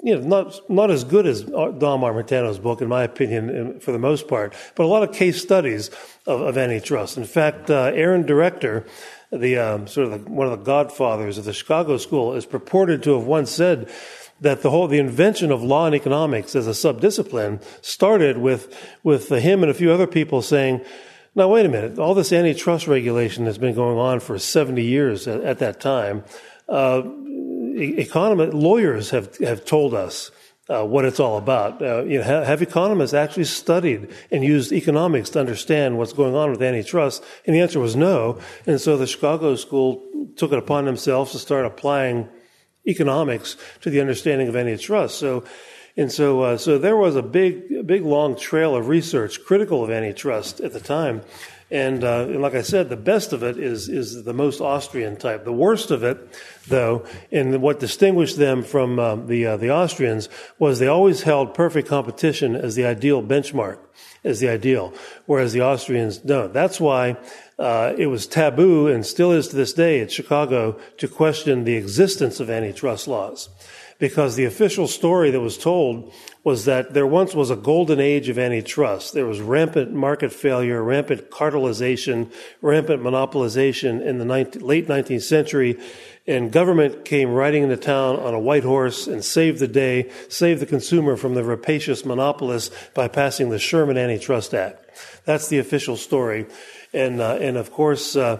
you 0.03 0.17
know 0.17 0.21
not 0.21 0.69
not 0.69 0.91
as 0.91 1.05
good 1.05 1.29
as 1.29 1.43
Dom 1.43 2.01
Armentano's 2.01 2.59
book 2.59 2.83
in 2.83 2.89
my 2.89 3.05
opinion 3.05 3.79
for 3.79 3.93
the 3.93 4.01
most 4.01 4.27
part, 4.27 4.53
but 4.75 4.83
a 4.83 4.89
lot 4.89 5.05
of 5.05 5.15
case 5.15 5.41
studies 5.41 5.91
of, 6.27 6.41
of 6.41 6.59
antitrust. 6.59 7.17
In 7.17 7.25
fact, 7.25 7.71
uh, 7.71 7.93
Aaron 7.95 8.27
Director 8.27 8.85
the 9.31 9.56
um, 9.56 9.87
sort 9.87 10.09
of 10.09 10.25
the, 10.25 10.31
one 10.31 10.49
of 10.49 10.59
the 10.59 10.65
godfathers 10.65 11.39
of 11.39 11.45
the 11.45 11.53
Chicago 11.53 11.99
School, 11.99 12.35
is 12.35 12.47
purported 12.47 13.05
to 13.05 13.15
have 13.15 13.29
once 13.29 13.53
said 13.53 13.89
that 14.41 14.62
the 14.62 14.71
whole 14.71 14.89
the 14.89 14.99
invention 14.99 15.53
of 15.53 15.62
law 15.62 15.87
and 15.87 15.95
economics 15.95 16.56
as 16.56 16.67
a 16.67 16.71
subdiscipline 16.71 17.62
started 17.81 18.39
with 18.39 18.77
with 19.05 19.29
him 19.29 19.62
and 19.62 19.71
a 19.71 19.75
few 19.75 19.93
other 19.93 20.09
people 20.09 20.43
saying, 20.43 20.85
"Now 21.35 21.49
wait 21.49 21.67
a 21.67 21.69
minute, 21.69 21.99
all 21.99 22.15
this 22.15 22.33
antitrust 22.33 22.87
regulation 22.87 23.47
has 23.47 23.59
been 23.59 23.75
going 23.75 23.99
on 23.99 24.21
for 24.21 24.39
70 24.39 24.83
years 24.83 25.27
at, 25.27 25.41
at 25.43 25.59
that 25.59 25.81
time. 25.81 26.25
Uh, 26.69 27.03
economists, 27.77 28.55
lawyers 28.55 29.11
have 29.11 29.37
have 29.39 29.65
told 29.65 29.95
us." 29.95 30.31
Uh, 30.67 30.83
what 30.83 31.05
it's 31.05 31.21
all 31.21 31.37
about. 31.37 31.83
Uh, 31.83 32.03
you 32.05 32.17
know, 32.17 32.25
have, 32.25 32.47
have, 32.47 32.63
economists 32.63 33.13
actually 33.13 33.45
studied 33.45 34.11
and 34.31 34.43
used 34.43 34.73
economics 34.73 35.29
to 35.29 35.39
understand 35.39 35.99
what's 35.99 36.15
going 36.15 36.35
on 36.35 36.51
with 36.51 36.63
antitrust? 36.63 37.23
And 37.45 37.55
the 37.55 37.61
answer 37.61 37.79
was 37.79 37.95
no. 37.95 38.41
And 38.67 38.81
so 38.81 38.97
the 38.97 39.07
Chicago 39.07 39.57
School 39.57 40.03
took 40.37 40.53
it 40.53 40.59
upon 40.59 40.87
themselves 40.87 41.33
to 41.33 41.39
start 41.39 41.67
applying 41.67 42.31
economics 42.87 43.57
to 43.81 43.91
the 43.91 44.01
understanding 44.01 44.49
of 44.49 44.57
antitrust. 44.57 45.19
So, 45.19 45.45
and 45.96 46.11
so, 46.11 46.43
uh, 46.43 46.56
so 46.56 46.79
there 46.79 46.96
was 46.96 47.14
a 47.14 47.23
big, 47.23 47.87
big 47.87 48.02
long 48.02 48.37
trail 48.37 48.75
of 48.75 48.88
research 48.88 49.44
critical 49.44 49.85
of 49.85 49.91
antitrust 49.91 50.61
at 50.61 50.73
the 50.73 50.81
time. 50.81 51.23
And, 51.70 52.05
uh, 52.05 52.26
and, 52.29 52.43
like 52.43 52.55
I 52.55 52.62
said, 52.62 52.88
the 52.88 52.96
best 52.96 53.32
of 53.32 53.43
it 53.43 53.58
is 53.58 53.88
is 53.88 54.25
the 54.25 54.35
most 54.35 54.61
Austrian 54.61 55.17
type. 55.17 55.44
The 55.44 55.52
worst 55.52 55.91
of 55.91 56.05
it, 56.05 56.19
though, 56.69 57.06
and 57.32 57.62
what 57.62 57.81
distinguished 57.81 58.37
them 58.37 58.62
from 58.62 58.99
uh, 58.99 59.17
the 59.17 59.46
uh, 59.46 59.56
the 59.56 59.70
Austrians 59.70 60.29
was 60.58 60.79
they 60.79 60.87
always 60.87 61.23
held 61.23 61.55
perfect 61.55 61.88
competition 61.88 62.55
as 62.55 62.75
the 62.75 62.85
ideal 62.85 63.23
benchmark, 63.23 63.79
as 64.23 64.41
the 64.41 64.49
ideal, 64.49 64.93
whereas 65.26 65.52
the 65.52 65.62
Austrians 65.62 66.19
don't. 66.19 66.52
That's 66.52 66.79
why 66.79 67.17
uh, 67.58 67.94
it 67.96 68.06
was 68.06 68.26
taboo 68.26 68.87
and 68.87 69.05
still 69.05 69.32
is 69.32 69.49
to 69.49 69.56
this 69.56 69.73
day 69.73 70.00
at 70.00 70.12
Chicago 70.12 70.79
to 70.99 71.08
question 71.08 71.64
the 71.64 71.76
existence 71.76 72.41
of 72.41 72.50
antitrust 72.50 73.08
laws. 73.08 73.49
Because 74.05 74.37
the 74.37 74.45
official 74.45 74.87
story 74.87 75.31
that 75.31 75.41
was 75.41 75.56
told 75.56 76.12
was 76.43 76.67
that 76.67 76.93
there 76.93 77.06
once 77.06 77.35
was 77.35 77.51
a 77.51 77.56
golden 77.56 78.01
age 78.01 78.29
of 78.29 78.39
antitrust. 78.39 79.15
There 79.15 79.25
was 79.25 79.41
rampant 79.41 79.95
market 79.95 80.31
failure, 80.31 80.85
rampant 80.85 81.31
cartelization, 81.31 82.31
rampant 82.61 83.03
monopolization 83.03 84.05
in 84.05 84.19
the 84.19 84.27
19, 84.27 84.61
late 84.61 84.89
19th 84.89 85.23
century, 85.23 85.81
and 86.27 86.53
government 86.53 87.06
came 87.06 87.33
riding 87.33 87.62
into 87.62 87.79
town 87.79 88.17
on 88.17 88.35
a 88.35 88.39
white 88.39 88.65
horse 88.65 89.06
and 89.06 89.25
saved 89.25 89.59
the 89.59 89.69
day, 89.69 90.11
saved 90.29 90.61
the 90.61 90.67
consumer 90.67 91.17
from 91.17 91.33
the 91.33 91.43
rapacious 91.43 92.05
monopolists 92.05 92.77
by 92.93 93.08
passing 93.08 93.49
the 93.49 93.58
Sherman 93.58 93.96
Antitrust 93.96 94.53
Act. 94.53 94.84
That's 95.25 95.49
the 95.49 95.61
official 95.61 95.96
story 95.96 96.44
and 96.93 97.23
uh, 97.23 97.39
and 97.41 97.56
of 97.56 97.73
course, 97.73 98.17
uh, 98.17 98.39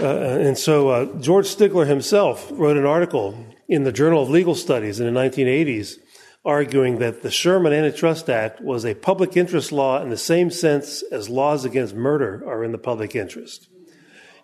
uh, 0.00 0.04
and 0.04 0.58
so 0.58 0.88
uh, 0.88 1.04
George 1.20 1.46
Stigler 1.46 1.86
himself 1.86 2.48
wrote 2.50 2.76
an 2.76 2.86
article 2.86 3.38
in 3.68 3.84
the 3.84 3.92
Journal 3.92 4.22
of 4.22 4.30
Legal 4.30 4.54
Studies 4.54 5.00
in 5.00 5.12
the 5.12 5.20
1980s, 5.20 5.96
arguing 6.44 6.98
that 6.98 7.22
the 7.22 7.30
Sherman 7.30 7.72
Antitrust 7.72 8.28
Act 8.28 8.60
was 8.60 8.84
a 8.84 8.94
public 8.94 9.36
interest 9.36 9.72
law 9.72 10.02
in 10.02 10.10
the 10.10 10.16
same 10.16 10.50
sense 10.50 11.02
as 11.10 11.28
laws 11.28 11.64
against 11.64 11.94
murder 11.94 12.42
are 12.46 12.62
in 12.62 12.72
the 12.72 12.78
public 12.78 13.14
interest. 13.14 13.68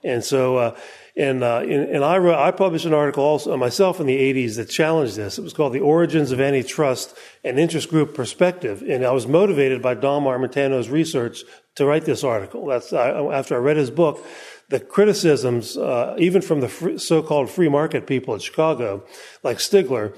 And 0.02 0.24
so, 0.24 0.56
uh, 0.56 0.78
and, 1.16 1.44
uh, 1.44 1.58
and, 1.58 2.02
I, 2.02 2.16
wrote, 2.16 2.38
I 2.38 2.50
published 2.52 2.86
an 2.86 2.94
article 2.94 3.22
also 3.22 3.54
myself 3.56 4.00
in 4.00 4.06
the 4.06 4.16
80s 4.16 4.56
that 4.56 4.70
challenged 4.70 5.16
this. 5.16 5.38
It 5.38 5.42
was 5.42 5.52
called 5.52 5.74
The 5.74 5.80
Origins 5.80 6.32
of 6.32 6.40
Antitrust 6.40 7.14
and 7.44 7.58
Interest 7.58 7.88
Group 7.90 8.14
Perspective. 8.14 8.82
And 8.88 9.04
I 9.04 9.10
was 9.10 9.26
motivated 9.26 9.82
by 9.82 9.94
Dom 9.94 10.24
Armentano's 10.24 10.88
research 10.88 11.42
to 11.74 11.84
write 11.84 12.06
this 12.06 12.24
article. 12.24 12.64
That's 12.66 12.92
after 12.92 13.56
I 13.56 13.58
read 13.58 13.76
his 13.76 13.90
book. 13.90 14.24
The 14.70 14.80
criticisms, 14.80 15.76
uh, 15.76 16.14
even 16.18 16.42
from 16.42 16.60
the 16.60 16.68
free, 16.68 16.96
so-called 16.96 17.50
free 17.50 17.68
market 17.68 18.06
people 18.06 18.34
in 18.34 18.40
Chicago, 18.40 19.04
like 19.42 19.58
Stigler, 19.58 20.16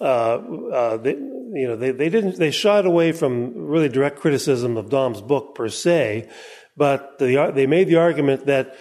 uh, 0.00 0.04
uh, 0.04 0.96
they, 0.98 1.12
you 1.12 1.66
know, 1.68 1.76
they, 1.76 1.90
they 1.90 2.10
didn't, 2.10 2.36
they 2.36 2.50
shied 2.50 2.84
away 2.84 3.12
from 3.12 3.54
really 3.54 3.88
direct 3.88 4.18
criticism 4.18 4.76
of 4.76 4.90
Dom's 4.90 5.22
book 5.22 5.54
per 5.54 5.68
se, 5.68 6.28
but 6.76 7.18
the, 7.18 7.50
they 7.54 7.66
made 7.66 7.88
the 7.88 7.96
argument 7.96 8.46
that, 8.46 8.76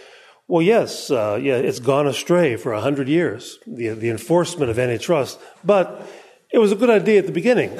well, 0.47 0.61
yes, 0.61 1.09
uh, 1.09 1.39
yeah, 1.41 1.55
it's 1.55 1.79
gone 1.79 2.05
astray 2.05 2.57
for 2.57 2.73
a 2.73 2.81
hundred 2.81 3.07
years, 3.07 3.59
the, 3.65 3.89
the 3.89 4.09
enforcement 4.09 4.69
of 4.69 4.77
antitrust, 4.77 5.39
but 5.63 6.05
it 6.51 6.59
was 6.59 6.71
a 6.71 6.75
good 6.75 6.89
idea 6.89 7.19
at 7.19 7.27
the 7.27 7.31
beginning. 7.31 7.71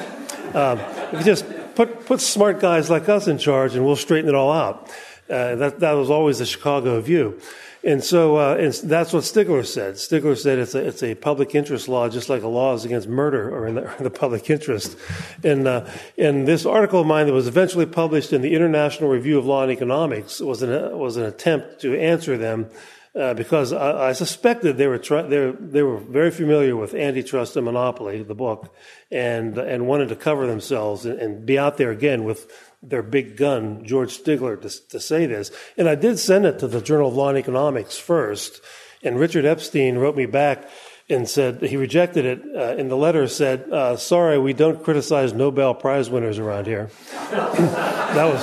Um, 0.54 0.80
just 1.22 1.44
put, 1.74 2.06
put 2.06 2.20
smart 2.20 2.60
guys 2.60 2.88
like 2.88 3.08
us 3.08 3.28
in 3.28 3.38
charge 3.38 3.74
and 3.74 3.84
we'll 3.84 3.96
straighten 3.96 4.28
it 4.28 4.34
all 4.34 4.52
out. 4.52 4.90
Uh, 5.28 5.54
that, 5.54 5.80
that 5.80 5.92
was 5.92 6.10
always 6.10 6.38
the 6.38 6.46
Chicago 6.46 7.00
view. 7.00 7.40
And 7.82 8.02
so 8.02 8.36
uh, 8.36 8.56
and 8.56 8.72
that's 8.72 9.12
what 9.12 9.24
Stigler 9.24 9.64
said. 9.64 9.94
Stigler 9.94 10.38
said 10.38 10.58
it's 10.58 10.74
a, 10.74 10.86
it's 10.86 11.02
a 11.02 11.14
public 11.14 11.54
interest 11.54 11.86
law, 11.86 12.08
just 12.08 12.30
like 12.30 12.42
a 12.42 12.48
law 12.48 12.72
is 12.72 12.86
against 12.86 13.08
murder 13.08 13.54
or 13.54 13.66
in 13.66 13.74
the, 13.74 13.94
the 14.00 14.10
public 14.10 14.48
interest. 14.48 14.96
And, 15.42 15.68
uh, 15.68 15.86
and 16.16 16.48
this 16.48 16.64
article 16.64 17.00
of 17.00 17.06
mine 17.06 17.26
that 17.26 17.34
was 17.34 17.46
eventually 17.46 17.84
published 17.84 18.32
in 18.32 18.40
the 18.40 18.54
International 18.54 19.10
Review 19.10 19.38
of 19.38 19.44
Law 19.44 19.62
and 19.62 19.72
Economics 19.72 20.40
was 20.40 20.62
an, 20.62 20.98
was 20.98 21.18
an 21.18 21.24
attempt 21.24 21.80
to 21.82 21.98
answer 21.98 22.38
them 22.38 22.70
uh, 23.14 23.32
because 23.34 23.72
I, 23.72 24.08
I, 24.08 24.12
suspected 24.12 24.76
they 24.76 24.88
were 24.88 24.98
they, 24.98 25.52
they 25.52 25.82
were 25.82 25.98
very 25.98 26.32
familiar 26.32 26.76
with 26.76 26.94
antitrust 26.94 27.54
and 27.54 27.64
monopoly, 27.64 28.24
the 28.24 28.34
book, 28.34 28.74
and 29.10 29.56
and 29.56 29.86
wanted 29.86 30.08
to 30.08 30.16
cover 30.16 30.48
themselves 30.48 31.06
and, 31.06 31.20
and 31.20 31.46
be 31.46 31.56
out 31.56 31.76
there 31.76 31.92
again 31.92 32.24
with 32.24 32.50
their 32.88 33.02
big 33.02 33.36
gun, 33.36 33.84
George 33.84 34.18
Stigler, 34.18 34.60
to, 34.60 34.88
to 34.88 35.00
say 35.00 35.26
this. 35.26 35.50
And 35.76 35.88
I 35.88 35.94
did 35.94 36.18
send 36.18 36.46
it 36.46 36.58
to 36.60 36.68
the 36.68 36.80
Journal 36.80 37.08
of 37.08 37.14
Law 37.14 37.28
and 37.28 37.38
Economics 37.38 37.98
first, 37.98 38.60
and 39.02 39.18
Richard 39.18 39.44
Epstein 39.44 39.98
wrote 39.98 40.16
me 40.16 40.26
back 40.26 40.68
and 41.08 41.28
said 41.28 41.62
he 41.62 41.76
rejected 41.76 42.24
it. 42.24 42.42
Uh, 42.56 42.76
in 42.76 42.88
the 42.88 42.96
letter, 42.96 43.28
said, 43.28 43.70
uh, 43.70 43.96
"Sorry, 43.96 44.38
we 44.38 44.52
don't 44.52 44.82
criticize 44.82 45.32
Nobel 45.32 45.74
Prize 45.74 46.08
winners 46.08 46.38
around 46.38 46.66
here." 46.66 46.90
that 47.30 48.24
was 48.24 48.42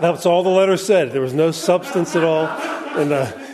that 0.00 0.10
was 0.10 0.26
all 0.26 0.42
the 0.42 0.50
letter 0.50 0.76
said. 0.76 1.12
There 1.12 1.22
was 1.22 1.34
no 1.34 1.50
substance 1.50 2.16
at 2.16 2.24
all, 2.24 2.46
and. 3.00 3.12
Uh, 3.12 3.47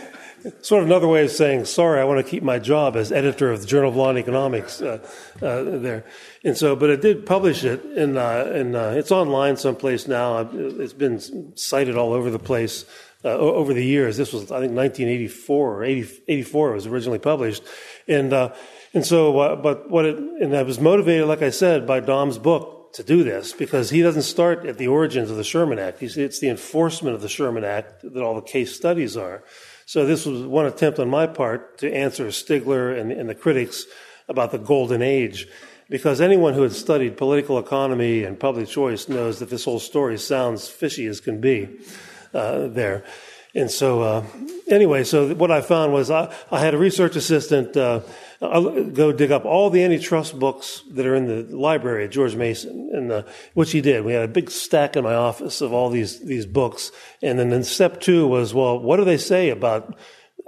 sort 0.61 0.83
of 0.83 0.89
another 0.89 1.07
way 1.07 1.23
of 1.23 1.31
saying, 1.31 1.65
sorry, 1.65 1.99
I 1.99 2.03
want 2.03 2.23
to 2.23 2.29
keep 2.29 2.43
my 2.43 2.59
job 2.59 2.95
as 2.95 3.11
editor 3.11 3.51
of 3.51 3.61
the 3.61 3.67
Journal 3.67 3.89
of 3.89 3.95
Law 3.95 4.09
and 4.09 4.19
Economics 4.19 4.81
uh, 4.81 4.99
uh, 5.41 5.63
there. 5.63 6.05
And 6.43 6.57
so, 6.57 6.75
but 6.75 6.89
it 6.89 7.01
did 7.01 7.25
publish 7.25 7.63
it, 7.63 7.83
and, 7.83 8.17
uh, 8.17 8.49
and 8.51 8.75
uh, 8.75 8.93
it's 8.95 9.11
online 9.11 9.57
someplace 9.57 10.07
now. 10.07 10.49
It's 10.53 10.93
been 10.93 11.55
cited 11.55 11.97
all 11.97 12.13
over 12.13 12.29
the 12.29 12.39
place 12.39 12.85
uh, 13.23 13.29
over 13.29 13.73
the 13.73 13.83
years. 13.83 14.17
This 14.17 14.33
was, 14.33 14.43
I 14.51 14.59
think, 14.59 14.73
1984 14.73 15.77
or 15.77 15.83
80, 15.83 16.21
84 16.27 16.71
it 16.71 16.73
was 16.75 16.87
originally 16.87 17.19
published. 17.19 17.63
And, 18.07 18.31
uh, 18.31 18.53
and 18.93 19.05
so, 19.05 19.57
but 19.57 19.89
what 19.89 20.05
it, 20.05 20.17
and 20.17 20.55
I 20.55 20.63
was 20.63 20.79
motivated, 20.79 21.27
like 21.27 21.41
I 21.41 21.49
said, 21.49 21.87
by 21.87 21.99
Dom's 21.99 22.37
book 22.37 22.93
to 22.93 23.03
do 23.03 23.23
this 23.23 23.51
because 23.51 23.89
he 23.89 24.01
doesn't 24.01 24.21
start 24.21 24.65
at 24.65 24.77
the 24.77 24.87
origins 24.87 25.29
of 25.29 25.35
the 25.35 25.43
Sherman 25.43 25.79
Act. 25.79 25.99
He's, 25.99 26.17
it's 26.17 26.39
the 26.39 26.49
enforcement 26.49 27.13
of 27.13 27.21
the 27.21 27.27
Sherman 27.27 27.65
Act 27.65 28.01
that 28.03 28.23
all 28.23 28.35
the 28.35 28.41
case 28.41 28.73
studies 28.73 29.17
are. 29.17 29.43
So 29.85 30.05
this 30.05 30.25
was 30.25 30.41
one 30.41 30.65
attempt 30.65 30.99
on 30.99 31.09
my 31.09 31.27
part 31.27 31.77
to 31.79 31.93
answer 31.93 32.27
Stigler 32.27 32.99
and, 32.99 33.11
and 33.11 33.29
the 33.29 33.35
critics 33.35 33.85
about 34.27 34.51
the 34.51 34.57
golden 34.57 35.01
age. 35.01 35.47
Because 35.87 36.19
anyone 36.19 36.55
who 36.55 36.63
had 36.63 36.71
studied 36.71 37.15
political 37.17 37.59
economy 37.59 38.23
and 38.23 38.39
public 38.39 38.67
choice 38.67 39.07
knows 39.07 39.37
that 39.39 39.51
this 39.51 39.65
whole 39.65 39.79
story 39.79 40.17
sounds 40.17 40.67
fishy 40.67 41.05
as 41.05 41.19
can 41.19 41.39
be 41.39 41.69
uh, 42.33 42.67
there. 42.67 43.03
And 43.55 43.71
so, 43.71 44.01
uh, 44.01 44.23
anyway, 44.67 45.05
so 45.05 45.33
what 45.33 45.49
I 45.49 45.61
found 45.61 45.93
was 45.93 46.11
I, 46.11 46.33
I 46.51 46.59
had 46.59 46.73
a 46.73 46.77
research 46.77 47.15
assistant 47.15 47.77
uh, 47.77 48.01
go 48.41 49.13
dig 49.13 49.31
up 49.31 49.45
all 49.45 49.69
the 49.69 49.81
antitrust 49.81 50.37
books 50.37 50.83
that 50.91 51.05
are 51.05 51.15
in 51.15 51.27
the 51.27 51.55
library 51.55 52.03
at 52.03 52.11
George 52.11 52.35
Mason, 52.35 52.89
and 52.93 53.11
uh, 53.11 53.23
which 53.53 53.71
he 53.71 53.79
did. 53.79 54.03
We 54.03 54.11
had 54.11 54.23
a 54.23 54.27
big 54.27 54.51
stack 54.51 54.97
in 54.97 55.05
my 55.05 55.15
office 55.15 55.61
of 55.61 55.71
all 55.71 55.89
these 55.89 56.19
these 56.19 56.45
books, 56.45 56.91
and 57.21 57.39
then, 57.39 57.49
then 57.49 57.63
step 57.63 58.01
two 58.01 58.27
was, 58.27 58.53
well, 58.53 58.77
what 58.77 58.97
do 58.97 59.05
they 59.05 59.17
say 59.17 59.49
about 59.49 59.97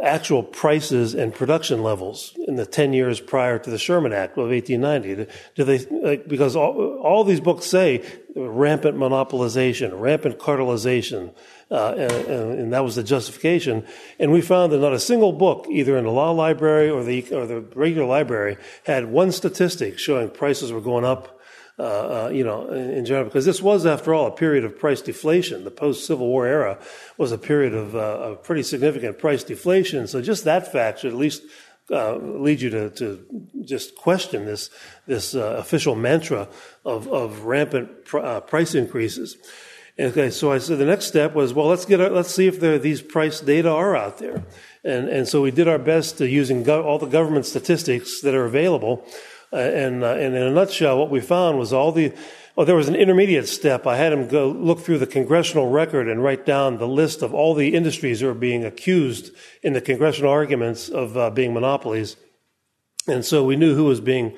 actual 0.01 0.43
prices 0.43 1.15
and 1.15 1.33
production 1.33 1.81
levels 1.81 2.37
in 2.47 2.55
the 2.55 2.65
10 2.65 2.93
years 2.93 3.19
prior 3.19 3.57
to 3.57 3.69
the 3.69 3.77
Sherman 3.77 4.13
Act 4.13 4.37
of 4.37 4.49
1890? 4.49 5.31
Do 5.55 5.63
they, 5.63 5.79
like, 5.79 6.27
because 6.27 6.55
all, 6.55 6.99
all 7.01 7.23
these 7.23 7.39
books 7.39 7.65
say 7.65 8.05
rampant 8.35 8.97
monopolization, 8.97 9.99
rampant 9.99 10.37
cartelization, 10.37 11.33
uh, 11.71 11.95
and, 11.97 12.11
and, 12.11 12.73
that 12.73 12.83
was 12.83 12.95
the 12.95 13.03
justification. 13.03 13.85
And 14.19 14.31
we 14.31 14.41
found 14.41 14.71
that 14.71 14.79
not 14.79 14.93
a 14.93 14.99
single 14.99 15.33
book, 15.33 15.65
either 15.69 15.97
in 15.97 16.05
the 16.05 16.11
law 16.11 16.31
library 16.31 16.89
or 16.89 17.03
the, 17.03 17.27
or 17.33 17.45
the 17.45 17.61
regular 17.75 18.07
library, 18.07 18.57
had 18.85 19.07
one 19.07 19.31
statistic 19.31 19.99
showing 19.99 20.29
prices 20.29 20.71
were 20.71 20.81
going 20.81 21.03
up 21.03 21.36
uh, 21.79 21.83
uh, 21.83 22.29
you 22.33 22.43
know, 22.43 22.69
in, 22.69 23.05
general, 23.05 23.25
because 23.25 23.45
this 23.45 23.61
was, 23.61 23.85
after 23.85 24.13
all, 24.13 24.25
a 24.25 24.31
period 24.31 24.65
of 24.65 24.79
price 24.79 24.99
deflation. 25.01 25.63
The 25.63 25.71
post-Civil 25.71 26.27
War 26.27 26.47
era 26.47 26.79
was 27.17 27.31
a 27.31 27.37
period 27.37 27.75
of, 27.75 27.95
uh, 27.95 27.99
of 27.99 28.43
pretty 28.43 28.63
significant 28.63 29.19
price 29.19 29.43
deflation. 29.43 30.07
So 30.07 30.21
just 30.21 30.43
that 30.45 30.71
fact 30.71 30.99
should 30.99 31.11
at 31.11 31.17
least 31.17 31.43
uh, 31.91 32.15
lead 32.15 32.61
you 32.61 32.69
to, 32.71 32.89
to 32.89 33.23
just 33.63 33.95
question 33.95 34.45
this 34.45 34.69
this 35.05 35.35
uh, 35.35 35.55
official 35.57 35.95
mantra 35.95 36.49
of, 36.83 37.07
of 37.07 37.45
rampant 37.45 38.05
pr- 38.05 38.19
uh, 38.19 38.39
price 38.41 38.75
increases. 38.75 39.37
Okay, 39.99 40.29
so 40.29 40.51
I 40.51 40.59
said 40.59 40.77
the 40.77 40.85
next 40.85 41.05
step 41.05 41.33
was, 41.33 41.55
well, 41.55 41.65
let's 41.67 41.85
get, 41.85 41.99
our, 41.99 42.09
let's 42.09 42.29
see 42.29 42.45
if 42.45 42.59
there, 42.59 42.77
these 42.77 43.01
price 43.01 43.39
data 43.39 43.71
are 43.71 43.95
out 43.95 44.19
there. 44.19 44.43
And, 44.83 45.09
and 45.09 45.27
so 45.27 45.41
we 45.41 45.49
did 45.49 45.67
our 45.67 45.79
best 45.79 46.19
to 46.19 46.29
using 46.29 46.61
go, 46.61 46.83
all 46.83 46.99
the 46.99 47.07
government 47.07 47.47
statistics 47.47 48.21
that 48.21 48.35
are 48.35 48.45
available. 48.45 49.03
Uh, 49.51 49.57
and, 49.57 50.03
uh, 50.03 50.13
and 50.13 50.35
in 50.35 50.43
a 50.43 50.51
nutshell, 50.51 50.97
what 50.97 51.09
we 51.09 51.21
found 51.21 51.57
was 51.57 51.71
all 51.71 51.91
the, 51.91 52.13
oh, 52.57 52.65
there 52.65 52.75
was 52.75 52.89
an 52.89 52.95
intermediate 52.95 53.47
step. 53.47 53.87
I 53.87 53.95
had 53.95 54.11
him 54.11 54.27
go 54.27 54.49
look 54.49 54.81
through 54.81 54.97
the 54.97 55.07
congressional 55.07 55.69
record 55.69 56.09
and 56.09 56.21
write 56.21 56.45
down 56.45 56.77
the 56.77 56.87
list 56.87 57.21
of 57.21 57.33
all 57.33 57.53
the 57.53 57.73
industries 57.73 58.19
that 58.19 58.25
were 58.25 58.33
being 58.33 58.65
accused 58.65 59.31
in 59.63 59.73
the 59.73 59.81
congressional 59.81 60.31
arguments 60.31 60.89
of 60.89 61.15
uh, 61.15 61.29
being 61.29 61.53
monopolies. 61.53 62.17
And 63.07 63.23
so 63.23 63.45
we 63.45 63.55
knew 63.55 63.73
who 63.73 63.85
was 63.85 64.01
being 64.01 64.35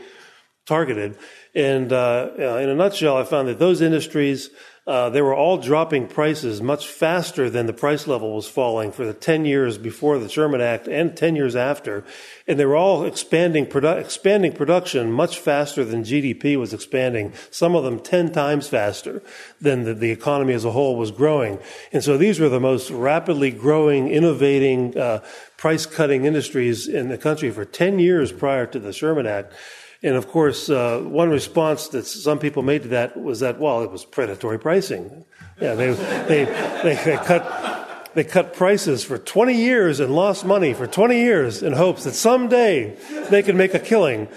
targeted. 0.67 1.17
And 1.55 1.91
uh, 1.91 2.29
in 2.37 2.69
a 2.69 2.75
nutshell, 2.75 3.17
I 3.17 3.23
found 3.23 3.47
that 3.47 3.57
those 3.57 3.81
industries 3.81 4.51
uh, 4.89 5.07
they 5.07 5.21
were 5.21 5.35
all 5.35 5.59
dropping 5.59 6.07
prices 6.07 6.63
much 6.63 6.87
faster 6.87 7.47
than 7.47 7.67
the 7.67 7.73
price 7.73 8.07
level 8.07 8.33
was 8.33 8.47
falling 8.47 8.91
for 8.91 9.05
the 9.05 9.13
10 9.13 9.45
years 9.45 9.77
before 9.77 10.17
the 10.17 10.27
Sherman 10.27 10.61
Act 10.61 10.87
and 10.87 11.15
10 11.15 11.35
years 11.35 11.55
after. 11.55 12.03
And 12.47 12.59
they 12.59 12.65
were 12.65 12.75
all 12.75 13.05
expanding, 13.05 13.67
produ- 13.67 14.01
expanding 14.01 14.51
production 14.51 15.11
much 15.11 15.37
faster 15.37 15.85
than 15.85 16.03
GDP 16.03 16.57
was 16.57 16.73
expanding, 16.73 17.33
some 17.51 17.75
of 17.75 17.83
them 17.83 17.99
10 17.99 18.31
times 18.31 18.67
faster 18.67 19.21
than 19.61 19.83
the, 19.83 19.93
the 19.93 20.09
economy 20.09 20.53
as 20.53 20.65
a 20.65 20.71
whole 20.71 20.95
was 20.95 21.11
growing. 21.11 21.59
And 21.93 22.03
so 22.03 22.17
these 22.17 22.39
were 22.39 22.49
the 22.49 22.59
most 22.59 22.89
rapidly 22.89 23.51
growing, 23.51 24.07
innovating, 24.07 24.97
uh, 24.97 25.23
price 25.55 25.85
cutting 25.85 26.25
industries 26.25 26.87
in 26.87 27.09
the 27.09 27.17
country 27.17 27.51
for 27.51 27.65
10 27.65 27.99
years 27.99 28.31
prior 28.31 28.65
to 28.65 28.79
the 28.79 28.93
Sherman 28.93 29.27
Act. 29.27 29.53
And 30.01 30.15
of 30.15 30.29
course, 30.29 30.69
uh, 30.69 31.01
one 31.03 31.29
response 31.29 31.89
that 31.89 32.05
some 32.05 32.39
people 32.39 32.63
made 32.63 32.83
to 32.83 32.87
that 32.89 33.17
was 33.21 33.41
that, 33.41 33.59
well, 33.59 33.83
it 33.83 33.91
was 33.91 34.05
predatory 34.05 34.57
pricing. 34.57 35.25
Yeah, 35.59 35.75
they, 35.75 35.91
they, 35.91 36.45
they, 36.45 36.95
they, 37.03 37.17
cut, 37.17 38.11
they 38.13 38.23
cut 38.23 38.53
prices 38.53 39.03
for 39.03 39.17
20 39.17 39.53
years 39.55 39.99
and 39.99 40.15
lost 40.15 40.45
money 40.45 40.73
for 40.73 40.87
20 40.87 41.17
years 41.17 41.61
in 41.61 41.73
hopes 41.73 42.05
that 42.05 42.13
someday 42.13 42.95
they 43.29 43.43
could 43.43 43.55
make 43.55 43.73
a 43.73 43.79
killing. 43.79 44.29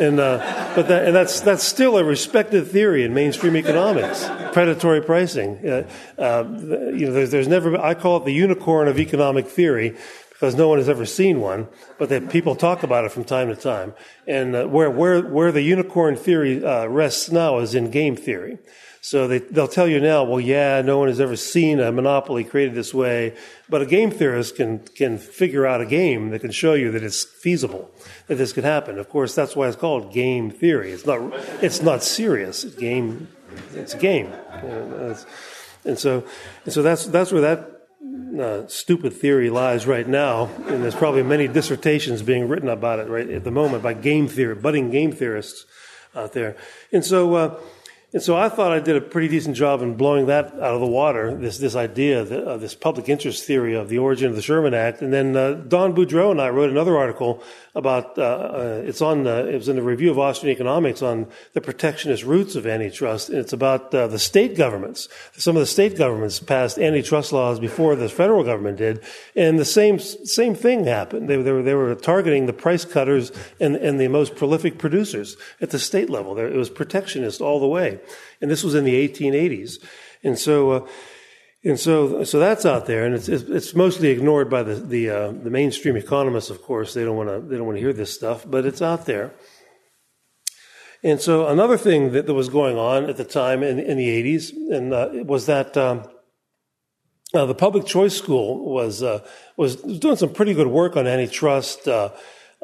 And, 0.00 0.18
uh, 0.18 0.72
but 0.74 0.88
that, 0.88 1.06
and 1.06 1.14
that's, 1.14 1.40
that's 1.42 1.62
still 1.62 1.96
a 1.96 2.02
respected 2.02 2.66
theory 2.66 3.04
in 3.04 3.14
mainstream 3.14 3.56
economics, 3.56 4.24
predatory 4.52 5.00
pricing. 5.00 5.64
Uh, 5.64 5.88
uh, 6.18 6.44
you 6.92 7.06
know, 7.06 7.12
there's, 7.12 7.30
there's 7.30 7.46
never, 7.46 7.80
I 7.80 7.94
call 7.94 8.16
it 8.16 8.24
the 8.24 8.32
unicorn 8.32 8.88
of 8.88 8.98
economic 8.98 9.46
theory 9.46 9.96
because 10.44 10.58
no 10.58 10.68
one 10.68 10.76
has 10.76 10.90
ever 10.90 11.06
seen 11.06 11.40
one, 11.40 11.66
but 11.98 12.10
that 12.10 12.28
people 12.28 12.54
talk 12.54 12.82
about 12.82 13.06
it 13.06 13.10
from 13.10 13.24
time 13.24 13.48
to 13.48 13.56
time. 13.56 13.94
And 14.26 14.54
uh, 14.54 14.66
where, 14.66 14.90
where, 14.90 15.22
where 15.22 15.50
the 15.50 15.62
unicorn 15.62 16.16
theory 16.16 16.62
uh, 16.62 16.84
rests 16.84 17.30
now 17.32 17.60
is 17.60 17.74
in 17.74 17.90
game 17.90 18.14
theory. 18.14 18.58
So 19.00 19.26
they, 19.26 19.38
they'll 19.38 19.68
tell 19.68 19.88
you 19.88 20.00
now, 20.00 20.22
well, 20.24 20.40
yeah, 20.40 20.82
no 20.82 20.98
one 20.98 21.08
has 21.08 21.18
ever 21.18 21.34
seen 21.34 21.80
a 21.80 21.90
monopoly 21.90 22.44
created 22.44 22.74
this 22.74 22.92
way, 22.92 23.34
but 23.70 23.80
a 23.80 23.86
game 23.86 24.10
theorist 24.10 24.56
can, 24.56 24.80
can 24.80 25.16
figure 25.16 25.64
out 25.64 25.80
a 25.80 25.86
game 25.86 26.28
that 26.28 26.40
can 26.40 26.50
show 26.50 26.74
you 26.74 26.90
that 26.90 27.02
it's 27.02 27.24
feasible, 27.24 27.90
that 28.26 28.34
this 28.34 28.52
could 28.52 28.64
happen. 28.64 28.98
Of 28.98 29.08
course, 29.08 29.34
that's 29.34 29.56
why 29.56 29.68
it's 29.68 29.78
called 29.78 30.12
game 30.12 30.50
theory. 30.50 30.92
It's 30.92 31.06
not, 31.06 31.20
it's 31.62 31.80
not 31.80 32.02
serious. 32.02 32.64
It's 32.64 32.76
game, 32.76 33.28
it's 33.72 33.94
a 33.94 33.98
game. 33.98 34.30
And 35.86 35.98
so, 35.98 36.24
and 36.64 36.72
so 36.74 36.82
that's, 36.82 37.06
that's 37.06 37.32
where 37.32 37.40
that 37.42 37.73
uh, 38.38 38.66
stupid 38.68 39.12
theory 39.12 39.50
lies 39.50 39.86
right 39.86 40.06
now, 40.06 40.50
and 40.66 40.82
there's 40.82 40.94
probably 40.94 41.22
many 41.22 41.48
dissertations 41.48 42.22
being 42.22 42.48
written 42.48 42.68
about 42.68 42.98
it 42.98 43.08
right 43.08 43.28
at 43.28 43.44
the 43.44 43.50
moment 43.50 43.82
by 43.82 43.94
game 43.94 44.28
theory, 44.28 44.54
budding 44.54 44.90
game 44.90 45.12
theorists 45.12 45.66
out 46.14 46.32
there. 46.32 46.56
And 46.92 47.04
so, 47.04 47.34
uh, 47.34 47.60
and 48.14 48.22
so 48.22 48.36
I 48.36 48.48
thought 48.48 48.70
I 48.70 48.78
did 48.78 48.94
a 48.94 49.00
pretty 49.00 49.26
decent 49.26 49.56
job 49.56 49.82
in 49.82 49.96
blowing 49.96 50.26
that 50.26 50.52
out 50.54 50.74
of 50.74 50.80
the 50.80 50.86
water, 50.86 51.34
this, 51.34 51.58
this 51.58 51.74
idea, 51.74 52.22
that, 52.22 52.44
uh, 52.44 52.56
this 52.56 52.72
public 52.72 53.08
interest 53.08 53.42
theory 53.42 53.74
of 53.74 53.88
the 53.88 53.98
origin 53.98 54.30
of 54.30 54.36
the 54.36 54.40
Sherman 54.40 54.72
Act. 54.72 55.02
And 55.02 55.12
then 55.12 55.36
uh, 55.36 55.54
Don 55.54 55.96
Boudreaux 55.96 56.30
and 56.30 56.40
I 56.40 56.50
wrote 56.50 56.70
another 56.70 56.96
article 56.96 57.42
about, 57.74 58.16
uh, 58.16 58.22
uh 58.22 58.82
it's 58.84 59.02
on, 59.02 59.24
the, 59.24 59.48
it 59.48 59.56
was 59.56 59.68
in 59.68 59.74
the 59.74 59.82
Review 59.82 60.12
of 60.12 60.20
Austrian 60.20 60.54
Economics 60.54 61.02
on 61.02 61.26
the 61.54 61.60
protectionist 61.60 62.22
roots 62.22 62.54
of 62.54 62.68
antitrust. 62.68 63.30
And 63.30 63.38
it's 63.38 63.52
about 63.52 63.92
uh, 63.92 64.06
the 64.06 64.20
state 64.20 64.56
governments. 64.56 65.08
Some 65.32 65.56
of 65.56 65.60
the 65.60 65.66
state 65.66 65.98
governments 65.98 66.38
passed 66.38 66.78
antitrust 66.78 67.32
laws 67.32 67.58
before 67.58 67.96
the 67.96 68.08
federal 68.08 68.44
government 68.44 68.78
did. 68.78 69.02
And 69.34 69.58
the 69.58 69.64
same, 69.64 69.98
same 69.98 70.54
thing 70.54 70.84
happened. 70.84 71.28
They, 71.28 71.42
they, 71.42 71.50
were, 71.50 71.62
they 71.64 71.74
were 71.74 71.96
targeting 71.96 72.46
the 72.46 72.52
price 72.52 72.84
cutters 72.84 73.32
and, 73.58 73.74
and 73.74 73.98
the 73.98 74.06
most 74.06 74.36
prolific 74.36 74.78
producers 74.78 75.36
at 75.60 75.70
the 75.70 75.80
state 75.80 76.08
level. 76.08 76.36
There, 76.36 76.46
it 76.46 76.54
was 76.54 76.70
protectionist 76.70 77.40
all 77.40 77.58
the 77.58 77.66
way 77.66 77.98
and 78.40 78.50
this 78.50 78.64
was 78.64 78.74
in 78.74 78.84
the 78.84 79.08
1880s. 79.08 79.84
And 80.22 80.38
so, 80.38 80.70
uh, 80.70 80.86
and 81.64 81.80
so, 81.80 82.24
so 82.24 82.38
that's 82.38 82.66
out 82.66 82.84
there, 82.86 83.06
and 83.06 83.14
it's 83.14 83.28
it's 83.28 83.74
mostly 83.74 84.08
ignored 84.08 84.50
by 84.50 84.62
the 84.62 84.74
the, 84.74 85.10
uh, 85.10 85.32
the 85.32 85.50
mainstream 85.50 85.96
economists. 85.96 86.50
Of 86.50 86.62
course, 86.62 86.92
they 86.92 87.04
don't 87.04 87.16
want 87.16 87.30
to 87.30 87.40
they 87.40 87.56
don't 87.56 87.66
want 87.66 87.76
to 87.76 87.82
hear 87.82 87.94
this 87.94 88.12
stuff, 88.12 88.44
but 88.46 88.66
it's 88.66 88.82
out 88.82 89.06
there. 89.06 89.32
And 91.02 91.20
so, 91.20 91.48
another 91.48 91.76
thing 91.76 92.12
that, 92.12 92.26
that 92.26 92.34
was 92.34 92.48
going 92.48 92.78
on 92.78 93.10
at 93.10 93.16
the 93.16 93.24
time 93.24 93.62
in, 93.62 93.78
in 93.78 93.98
the 93.98 94.08
80s, 94.08 94.52
and 94.74 94.92
uh, 94.92 95.08
was 95.24 95.46
that 95.46 95.76
um, 95.76 96.08
uh, 97.34 97.44
the 97.46 97.54
Public 97.54 97.84
Choice 97.84 98.16
School 98.16 98.64
was 98.72 99.02
uh, 99.02 99.26
was 99.56 99.76
doing 99.76 100.16
some 100.16 100.32
pretty 100.32 100.54
good 100.54 100.66
work 100.68 100.96
on 100.96 101.06
antitrust. 101.06 101.88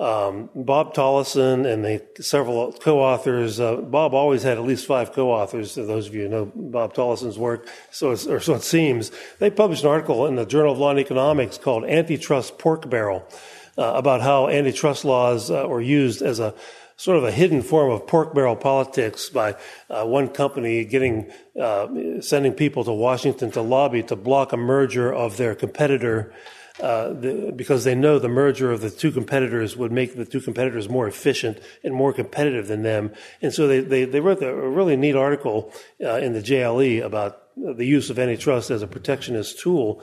Um, 0.01 0.49
Bob 0.55 0.95
Tollison 0.95 1.71
and 1.71 1.85
the 1.85 2.03
several 2.23 2.73
co-authors. 2.73 3.61
Uh, 3.61 3.77
Bob 3.77 4.15
always 4.15 4.43
had 4.43 4.57
at 4.57 4.65
least 4.65 4.87
five 4.87 5.13
co-authors. 5.13 5.75
Those 5.75 6.07
of 6.07 6.15
you 6.15 6.23
who 6.23 6.29
know 6.31 6.53
Bob 6.55 6.95
Tollison's 6.95 7.39
work, 7.39 7.69
so 7.91 8.13
or 8.13 8.41
so 8.41 8.55
it 8.55 8.63
seems. 8.63 9.13
They 9.41 9.51
published 9.51 9.83
an 9.83 9.91
article 9.91 10.25
in 10.25 10.37
the 10.37 10.47
Journal 10.47 10.73
of 10.73 10.79
Law 10.79 10.91
and 10.91 10.99
Economics 10.99 11.59
called 11.59 11.85
"Antitrust 11.85 12.57
Pork 12.57 12.89
Barrel" 12.89 13.29
uh, 13.77 13.93
about 13.95 14.23
how 14.23 14.49
antitrust 14.49 15.05
laws 15.05 15.51
uh, 15.51 15.67
were 15.69 15.83
used 15.83 16.23
as 16.23 16.41
a 16.41 16.55
sort 16.97 17.19
of 17.19 17.25
a 17.25 17.31
hidden 17.31 17.61
form 17.61 17.91
of 17.91 18.07
pork 18.07 18.35
barrel 18.35 18.57
politics 18.57 19.29
by 19.29 19.55
uh, 19.91 20.05
one 20.05 20.29
company 20.29 20.85
getting 20.85 21.31
uh, 21.61 21.87
sending 22.21 22.55
people 22.55 22.85
to 22.85 22.93
Washington 22.93 23.51
to 23.51 23.61
lobby 23.61 24.03
to 24.03 24.17
block 24.17 24.55
a 24.55 24.57
merger 24.57 25.13
of 25.13 25.37
their 25.37 25.55
competitor 25.55 26.33
uh, 26.81 27.13
the, 27.13 27.53
because 27.55 27.85
they 27.85 27.95
know 27.95 28.19
the 28.19 28.29
merger 28.29 28.73
of 28.73 28.81
the 28.81 28.91
two 28.91 29.13
competitors 29.13 29.77
would 29.77 29.93
make 29.93 30.17
the 30.17 30.25
two 30.25 30.41
competitors 30.41 30.89
more 30.89 31.07
efficient 31.07 31.59
and 31.85 31.95
more 31.95 32.13
competitive 32.13 32.69
than 32.69 32.83
them. 32.83 33.13
And 33.43 33.53
so 33.53 33.67
they, 33.67 33.81
they, 33.81 34.05
they 34.05 34.21
wrote 34.21 34.43
a 34.43 34.55
really 34.55 34.97
neat 34.97 35.15
article 35.15 35.73
uh, 36.03 36.15
in 36.15 36.33
the 36.33 36.41
JLE 36.41 37.05
about 37.05 37.43
the 37.57 37.85
use 37.85 38.09
of 38.09 38.19
antitrust 38.19 38.71
as 38.71 38.83
a 38.83 38.87
protectionist 38.87 39.59
tool. 39.59 40.03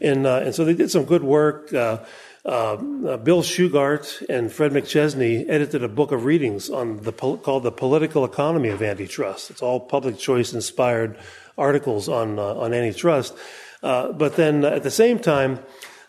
And, 0.00 0.26
uh, 0.26 0.42
and 0.44 0.54
so 0.54 0.64
they 0.64 0.74
did 0.74 0.90
some 0.90 1.04
good 1.04 1.22
work. 1.22 1.72
Uh, 1.72 2.04
uh, 2.44 2.76
Bill 2.76 3.42
Shugart 3.42 4.26
and 4.28 4.50
Fred 4.50 4.72
McChesney 4.72 5.46
edited 5.48 5.82
a 5.82 5.88
book 5.88 6.12
of 6.12 6.24
readings 6.24 6.70
on 6.70 7.02
the 7.02 7.12
called 7.12 7.62
"The 7.62 7.72
Political 7.72 8.24
Economy 8.24 8.70
of 8.70 8.80
Antitrust." 8.80 9.50
It's 9.50 9.60
all 9.60 9.80
public 9.80 10.18
choice 10.18 10.54
inspired 10.54 11.18
articles 11.58 12.08
on 12.08 12.38
on 12.38 12.72
antitrust. 12.72 13.36
but 13.82 14.36
then 14.36 14.64
at 14.64 14.82
the 14.82 14.90
same 14.90 15.18
time, 15.18 15.58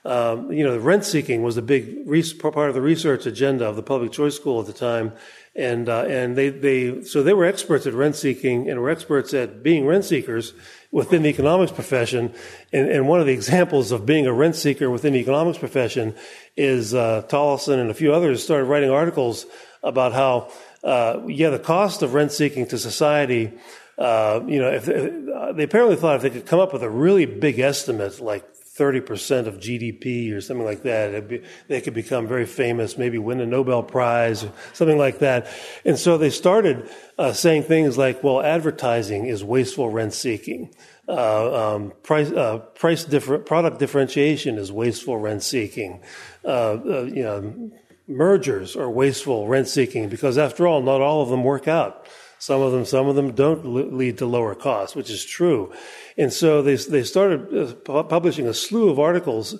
um, 0.06 0.52
you 0.52 0.64
know, 0.64 0.78
rent 0.78 1.04
seeking 1.04 1.44
was 1.44 1.58
a 1.58 1.62
big 1.62 2.06
part 2.40 2.70
of 2.70 2.76
the 2.76 2.82
research 2.82 3.26
agenda 3.26 3.66
of 3.66 3.76
the 3.76 3.84
public 3.84 4.12
choice 4.12 4.36
school 4.36 4.60
at 4.62 4.66
the 4.66 4.74
time. 4.74 5.12
And, 5.56 5.90
uh, 5.90 6.06
and 6.08 6.38
they, 6.38 6.50
they, 6.50 7.04
so 7.04 7.22
they 7.22 7.34
were 7.34 7.44
experts 7.44 7.86
at 7.86 7.94
rent 7.94 8.16
seeking 8.16 8.70
and 8.70 8.80
were 8.80 8.90
experts 8.90 9.34
at 9.34 9.62
being 9.62 9.86
rent 9.86 10.06
seekers 10.06 10.54
within 10.92 11.24
the 11.24 11.30
economics 11.30 11.72
profession. 11.72 12.34
And, 12.72 12.90
and 12.90 13.08
one 13.08 13.20
of 13.20 13.26
the 13.26 13.34
examples 13.34 13.92
of 13.92 14.06
being 14.06 14.26
a 14.26 14.34
rent 14.34 14.56
seeker 14.56 14.90
within 14.90 15.14
the 15.14 15.20
economics 15.20 15.58
profession 15.58 16.16
is, 16.56 16.94
uh, 16.94 17.28
and 17.32 17.90
a 17.90 17.94
few 17.94 18.14
others 18.14 18.44
started 18.44 18.66
writing 18.66 18.90
articles 18.90 19.46
about 19.84 20.14
how, 20.14 20.50
uh, 20.84 21.22
yeah, 21.28 21.50
the 21.50 21.60
cost 21.60 22.02
of 22.04 22.14
rent 22.14 22.32
seeking 22.32 22.66
to 22.68 22.78
society 22.78 23.52
uh, 23.98 24.42
you 24.48 24.60
know, 24.60 24.70
if 24.72 24.86
they, 24.86 25.10
they, 25.56 25.64
apparently 25.64 25.98
thought 25.98 26.16
if 26.16 26.22
they 26.22 26.30
could 26.30 26.46
come 26.46 26.62
up 26.62 26.72
with 26.72 26.82
a 26.84 26.90
really 26.90 27.26
big 27.26 27.60
estimate, 27.60 28.22
like 28.22 28.46
30% 28.80 29.48
of 29.48 29.56
GDP 29.56 30.34
or 30.34 30.42
something 30.42 30.66
like 30.66 30.84
that. 30.84 31.28
Be, 31.28 31.44
they 31.68 31.82
could 31.82 31.94
become 31.94 32.28
very 32.28 32.46
famous, 32.46 32.98
maybe 32.98 33.18
win 33.18 33.42
a 33.42 33.46
Nobel 33.46 33.84
Prize 33.84 34.46
something 34.74 34.98
like 34.98 35.20
that. 35.20 35.48
And 35.86 35.98
so 35.98 36.18
they 36.18 36.30
started 36.30 36.90
uh, 37.18 37.34
saying 37.34 37.64
things 37.64 37.98
like, 37.98 38.24
well, 38.24 38.42
advertising 38.42 39.26
is 39.26 39.44
wasteful 39.44 39.90
rent 39.90 40.14
seeking. 40.14 40.74
Uh, 41.08 41.76
um, 41.76 41.94
price, 42.04 42.32
uh, 42.32 42.60
price 42.60 43.04
differ- 43.04 43.40
product 43.40 43.80
differentiation 43.80 44.58
is 44.58 44.72
wasteful 44.72 45.18
rent 45.18 45.44
seeking. 45.44 46.02
Uh, 46.46 46.48
uh, 46.48 47.02
you 47.04 47.24
know, 47.24 47.72
mergers 48.08 48.76
are 48.76 48.90
wasteful 48.90 49.48
rent 49.48 49.68
seeking 49.68 50.08
because 50.08 50.38
after 50.38 50.68
all, 50.68 50.82
not 50.82 51.02
all 51.02 51.22
of 51.22 51.30
them 51.30 51.44
work 51.44 51.68
out. 51.68 52.08
Some 52.40 52.62
of 52.62 52.72
them, 52.72 52.86
some 52.86 53.08
of 53.08 53.16
them 53.16 53.34
don't 53.34 53.66
lead 53.96 54.18
to 54.20 54.26
lower 54.26 54.56
costs, 54.56 54.96
which 54.96 55.10
is 55.10 55.26
true. 55.26 55.74
And 56.18 56.32
so 56.32 56.62
they, 56.62 56.76
they 56.76 57.04
started 57.04 57.78
uh, 57.88 58.04
publishing 58.04 58.48
a 58.48 58.54
slew 58.54 58.90
of 58.90 58.98
articles, 59.00 59.60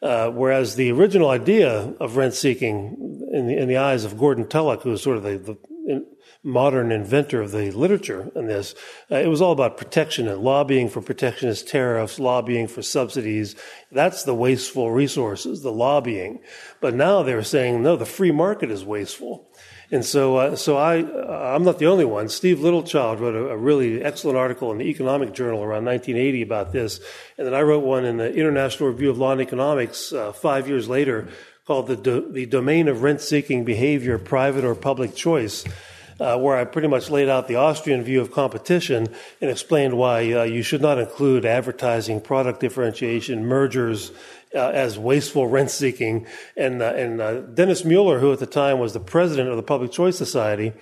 uh, 0.00 0.30
whereas 0.30 0.76
the 0.76 0.92
original 0.92 1.28
idea 1.28 1.92
of 2.00 2.16
rent 2.16 2.34
seeking, 2.34 3.28
in 3.32 3.48
the, 3.48 3.56
in 3.56 3.68
the 3.68 3.76
eyes 3.76 4.04
of 4.04 4.16
Gordon 4.16 4.46
Tullock, 4.46 4.82
who 4.82 4.90
was 4.90 5.02
sort 5.02 5.16
of 5.16 5.24
the, 5.24 5.38
the 5.38 6.06
modern 6.42 6.90
inventor 6.90 7.42
of 7.42 7.50
the 7.50 7.70
literature 7.72 8.30
in 8.34 8.46
this, 8.46 8.74
uh, 9.10 9.16
it 9.16 9.26
was 9.26 9.42
all 9.42 9.52
about 9.52 9.76
protection 9.76 10.26
and 10.26 10.40
lobbying 10.40 10.88
for 10.88 11.02
protectionist 11.02 11.68
tariffs, 11.68 12.18
lobbying 12.18 12.66
for 12.66 12.80
subsidies. 12.80 13.56
That's 13.92 14.22
the 14.22 14.34
wasteful 14.34 14.90
resources, 14.90 15.62
the 15.62 15.72
lobbying. 15.72 16.40
But 16.80 16.94
now 16.94 17.22
they're 17.22 17.42
saying, 17.42 17.82
no, 17.82 17.96
the 17.96 18.06
free 18.06 18.30
market 18.30 18.70
is 18.70 18.84
wasteful. 18.84 19.49
And 19.92 20.04
so, 20.04 20.36
uh, 20.36 20.56
so 20.56 20.76
I, 20.76 21.02
uh, 21.02 21.52
I'm 21.54 21.64
not 21.64 21.78
the 21.78 21.86
only 21.86 22.04
one. 22.04 22.28
Steve 22.28 22.58
Littlechild 22.58 23.18
wrote 23.18 23.34
a, 23.34 23.48
a, 23.48 23.56
really 23.56 24.02
excellent 24.02 24.38
article 24.38 24.70
in 24.70 24.78
the 24.78 24.84
Economic 24.84 25.32
Journal 25.34 25.62
around 25.62 25.84
1980 25.84 26.42
about 26.42 26.72
this. 26.72 27.00
And 27.36 27.46
then 27.46 27.54
I 27.54 27.62
wrote 27.62 27.82
one 27.82 28.04
in 28.04 28.16
the 28.16 28.32
International 28.32 28.88
Review 28.88 29.10
of 29.10 29.18
Law 29.18 29.32
and 29.32 29.40
Economics 29.40 30.12
uh, 30.12 30.32
five 30.32 30.68
years 30.68 30.88
later 30.88 31.28
called 31.66 31.88
the, 31.88 31.96
Do- 31.96 32.30
the 32.30 32.46
Domain 32.46 32.86
of 32.86 33.02
Rent 33.02 33.20
Seeking 33.20 33.64
Behavior, 33.64 34.16
Private 34.18 34.64
or 34.64 34.74
Public 34.74 35.14
Choice. 35.14 35.64
Uh, 36.20 36.36
where 36.36 36.54
I 36.54 36.64
pretty 36.66 36.88
much 36.88 37.08
laid 37.08 37.30
out 37.30 37.48
the 37.48 37.56
Austrian 37.56 38.02
view 38.02 38.20
of 38.20 38.30
competition 38.30 39.08
and 39.40 39.50
explained 39.50 39.96
why 39.96 40.30
uh, 40.34 40.42
you 40.42 40.62
should 40.62 40.82
not 40.82 40.98
include 40.98 41.46
advertising, 41.46 42.20
product 42.20 42.60
differentiation, 42.60 43.46
mergers, 43.46 44.12
uh, 44.54 44.68
as 44.68 44.98
wasteful 44.98 45.46
rent 45.46 45.70
seeking. 45.70 46.26
And, 46.56 46.82
uh, 46.82 46.92
and 46.94 47.20
uh, 47.20 47.40
Dennis 47.40 47.84
Mueller, 47.84 48.18
who 48.18 48.32
at 48.32 48.38
the 48.38 48.46
time 48.46 48.78
was 48.78 48.92
the 48.92 49.00
president 49.00 49.48
of 49.48 49.56
the 49.56 49.62
Public 49.62 49.92
Choice 49.92 50.16
Society, 50.16 50.72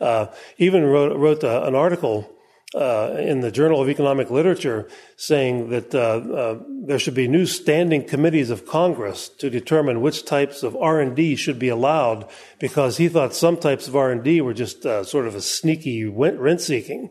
uh, 0.00 0.26
even 0.56 0.84
wrote, 0.84 1.16
wrote 1.16 1.44
uh, 1.44 1.62
an 1.64 1.74
article 1.74 2.30
uh, 2.74 3.16
in 3.18 3.40
the 3.40 3.50
Journal 3.50 3.82
of 3.82 3.90
Economic 3.90 4.30
Literature 4.30 4.88
saying 5.16 5.70
that 5.70 5.90
there 5.90 6.98
should 6.98 7.14
be 7.14 7.26
new 7.26 7.44
standing 7.44 8.06
committees 8.06 8.48
of 8.48 8.64
Congress 8.64 9.28
to 9.28 9.50
determine 9.50 10.00
which 10.00 10.24
types 10.24 10.62
of 10.62 10.76
R&D 10.76 11.34
should 11.34 11.58
be 11.58 11.68
allowed 11.68 12.30
because 12.60 12.96
he 12.96 13.08
thought 13.08 13.34
some 13.34 13.56
types 13.56 13.88
of 13.88 13.96
R&D 13.96 14.40
were 14.40 14.54
just 14.54 14.82
sort 14.82 15.26
of 15.26 15.34
a 15.34 15.40
sneaky 15.40 16.04
rent 16.04 16.60
seeking. 16.60 17.10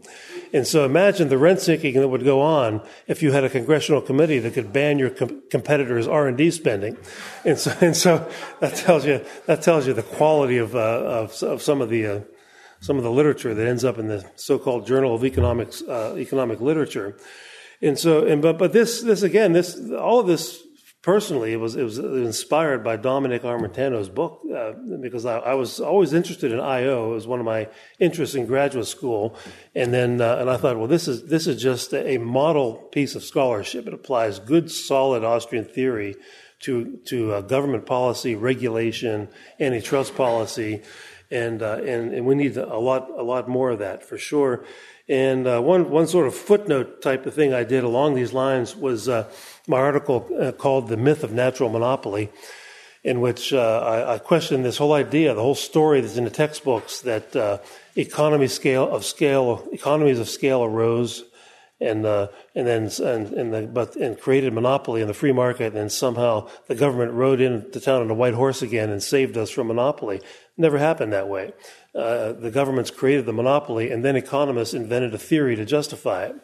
And 0.52 0.66
so 0.66 0.86
imagine 0.86 1.30
the 1.30 1.38
rent 1.38 1.60
seeking 1.60 1.94
that 1.96 2.08
would 2.08 2.24
go 2.24 2.42
on 2.42 2.82
if 3.08 3.22
you 3.22 3.32
had 3.32 3.44
a 3.44 3.50
congressional 3.50 4.02
committee 4.02 4.40
that 4.40 4.54
could 4.54 4.74
ban 4.74 4.98
your 4.98 5.12
com- 5.12 5.44
competitors' 5.50 6.08
R&D 6.08 6.52
spending. 6.52 6.98
And 7.46 7.58
so, 7.58 7.76
and 7.82 7.96
so 7.96 8.30
that 8.60 8.76
tells 8.76 9.06
you, 9.06 9.24
that 9.46 9.62
tells 9.62 9.88
you 9.88 9.94
the 9.94 10.04
quality 10.04 10.58
of, 10.58 10.76
uh, 10.76 10.80
of, 10.80 11.44
of 11.44 11.62
some 11.62 11.82
of 11.82 11.90
the 11.90 12.06
uh, 12.06 12.20
some 12.82 12.98
of 12.98 13.04
the 13.04 13.12
literature 13.12 13.54
that 13.54 13.68
ends 13.68 13.84
up 13.84 13.98
in 13.98 14.08
the 14.08 14.26
so-called 14.36 14.88
Journal 14.88 15.14
of 15.14 15.26
Economics, 15.26 15.82
uh, 15.82 16.16
Economic 16.18 16.62
Literature. 16.62 17.18
And 17.82 17.98
so, 17.98 18.26
and 18.26 18.42
but 18.42 18.58
but 18.58 18.74
this 18.74 19.02
this 19.02 19.22
again, 19.22 19.54
this 19.54 19.80
all 19.92 20.20
of 20.20 20.28
this 20.28 20.64
personally, 21.02 21.54
it 21.54 21.58
was 21.58 21.76
it 21.76 21.84
was 21.84 21.98
inspired 21.98 22.84
by 22.84 22.98
Dominick 22.98 23.44
Armentano's 23.44 24.10
book 24.10 24.42
uh, 24.54 24.74
because 25.02 25.26
I, 25.26 25.40
I, 25.40 25.54
was 25.54 25.80
always 25.80 26.14
interested 26.14 26.52
in 26.52 26.60
I/O. 26.60 27.12
It 27.12 27.16
was 27.16 27.28
one 27.28 27.40
of 27.40 27.46
my 27.46 27.70
interests 28.00 28.36
in 28.36 28.46
graduate 28.46 28.88
school, 28.88 29.36
and 29.76 29.94
then 29.94 30.22
uh, 30.22 30.38
and 30.38 30.50
I 30.50 30.58
thought, 30.58 30.78
well, 30.78 30.88
this 30.88 31.08
is 31.08 31.26
this 31.26 31.48
is 31.48 31.62
just 31.62 31.94
a 31.94 32.18
model 32.18 32.74
piece 32.92 33.16
of 33.16 33.24
scholarship. 33.24 33.88
It 33.88 33.94
applies 33.94 34.40
good, 34.40 34.70
solid 34.72 35.24
Austrian 35.24 35.66
theory 35.66 36.16
to 36.62 36.98
to 37.06 37.34
uh, 37.34 37.42
government 37.42 37.86
policy, 37.86 38.36
regulation, 38.36 39.30
antitrust 39.60 40.16
policy 40.16 40.82
and 41.32 41.62
uh, 41.62 41.80
and 41.84 42.14
and 42.14 42.26
we 42.26 42.36
need 42.36 42.58
a 42.58 42.78
lot 42.78 43.10
a 43.16 43.24
lot 43.24 43.48
more 43.48 43.72
of 43.72 43.80
that 43.80 44.04
for 44.04 44.18
sure. 44.18 44.66
And 45.08 45.48
uh, 45.48 45.62
one 45.62 45.90
one 45.90 46.08
sort 46.08 46.28
of 46.28 46.36
footnote 46.36 47.02
type 47.02 47.26
of 47.26 47.34
thing 47.34 47.54
I 47.54 47.64
did 47.64 47.84
along 47.84 48.16
these 48.16 48.34
lines 48.34 48.76
was 48.76 49.08
uh, 49.08 49.30
my 49.68 49.78
article 49.80 50.28
uh, 50.40 50.52
called 50.52 50.88
"The 50.88 50.98
Myth 50.98 51.24
of 51.24 51.32
Natural 51.32 51.70
Monopoly," 51.70 52.32
in 53.04 53.22
which 53.22 53.54
uh, 53.54 53.80
I, 53.80 54.16
I 54.16 54.18
questioned 54.18 54.66
this 54.66 54.78
whole 54.78 54.94
idea, 54.94 55.34
the 55.34 55.42
whole 55.42 55.56
story 55.56 56.02
that's 56.02 56.18
in 56.18 56.26
the 56.26 56.30
textbooks 56.30 57.02
that 57.02 57.62
economy 57.96 58.48
scale 58.48 58.90
of 58.90 59.06
scale 59.06 59.68
economies 59.72 60.20
of 60.20 60.30
scale 60.30 60.64
arose 60.64 61.24
and 61.82 62.06
uh, 62.06 62.28
and 62.56 62.68
then 62.68 62.90
and, 63.06 63.34
and 63.34 63.54
the, 63.54 63.62
but 63.72 63.96
and 63.96 64.20
created 64.20 64.54
monopoly 64.54 65.02
in 65.02 65.08
the 65.08 65.14
free 65.14 65.32
market, 65.32 65.68
and 65.68 65.76
then 65.76 65.90
somehow 65.90 66.48
the 66.68 66.76
government 66.76 67.14
rode 67.14 67.42
into 67.42 67.80
town 67.80 68.02
on 68.02 68.10
a 68.10 68.14
white 68.14 68.34
horse 68.34 68.62
again 68.62 68.90
and 68.90 69.02
saved 69.02 69.38
us 69.38 69.50
from 69.50 69.68
monopoly. 69.68 70.22
Never 70.58 70.78
happened 70.78 71.14
that 71.14 71.30
way. 71.30 71.54
Uh, 71.96 72.34
the 72.34 72.52
governments 72.52 72.92
created 72.92 73.26
the 73.26 73.34
monopoly, 73.34 73.92
and 73.92 74.04
then 74.04 74.16
economists 74.16 74.74
invented 74.74 75.14
a 75.14 75.18
theory 75.18 75.56
to 75.56 75.66
justify 75.66 76.26
it. 76.26 76.36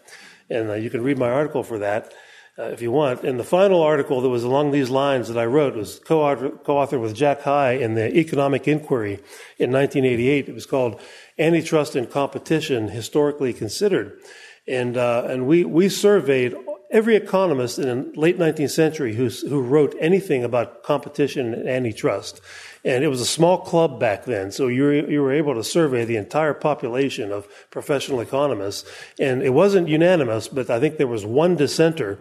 And 0.50 0.70
uh, 0.70 0.74
you 0.74 0.90
can 0.90 1.04
read 1.04 1.18
my 1.18 1.30
article 1.30 1.64
for 1.64 1.80
that 1.80 2.14
uh, 2.58 2.64
if 2.64 2.82
you 2.82 2.92
want. 2.92 3.24
And 3.24 3.40
the 3.40 3.44
final 3.44 3.82
article 3.82 4.22
that 4.22 4.30
was 4.30 4.44
along 4.44 4.72
these 4.72 4.90
lines 4.90 5.28
that 5.28 5.38
I 5.38 5.46
wrote 5.46 5.76
was 5.76 6.00
co-authored 6.00 7.02
with 7.02 7.16
Jack 7.16 7.42
High 7.42 7.74
in 7.74 7.96
the 7.96 8.16
Economic 8.18 8.68
Inquiry 8.68 9.16
in 9.58 9.72
1988. 9.72 10.50
It 10.50 10.56
was 10.56 10.66
called 10.66 11.02
Antitrust 11.38 11.96
and 11.96 12.10
Competition 12.10 12.90
Historically 12.90 13.54
Considered. 13.54 14.20
And, 14.68 14.98
uh, 14.98 15.28
and 15.28 15.48
we, 15.48 15.64
we 15.64 15.90
surveyed 15.90 16.56
every 16.90 17.16
economist 17.16 17.78
in 17.80 18.12
the 18.14 18.20
late 18.20 18.38
19th 18.38 18.70
century 18.70 19.16
who, 19.16 19.28
who 19.28 19.62
wrote 19.62 19.96
anything 20.00 20.44
about 20.44 20.84
competition 20.84 21.54
and 21.54 21.68
antitrust. 21.68 22.42
And 22.84 23.04
it 23.04 23.08
was 23.08 23.22
a 23.22 23.26
small 23.26 23.58
club 23.58 24.00
back 24.00 24.26
then, 24.26 24.52
so 24.52 24.68
you 24.68 24.84
were, 24.84 25.10
you 25.10 25.22
were 25.22 25.34
able 25.34 25.56
to 25.56 25.64
survey 25.64 26.06
the 26.06 26.18
entire 26.18 26.54
population 26.54 27.32
of 27.32 27.48
professional 27.72 28.22
economists. 28.22 28.90
And 29.20 29.42
it 29.42 29.50
wasn't 29.50 29.88
unanimous, 29.88 30.48
but 30.48 30.70
I 30.70 30.80
think 30.80 30.98
there 30.98 31.08
was 31.08 31.26
one 31.26 31.56
dissenter 31.56 32.20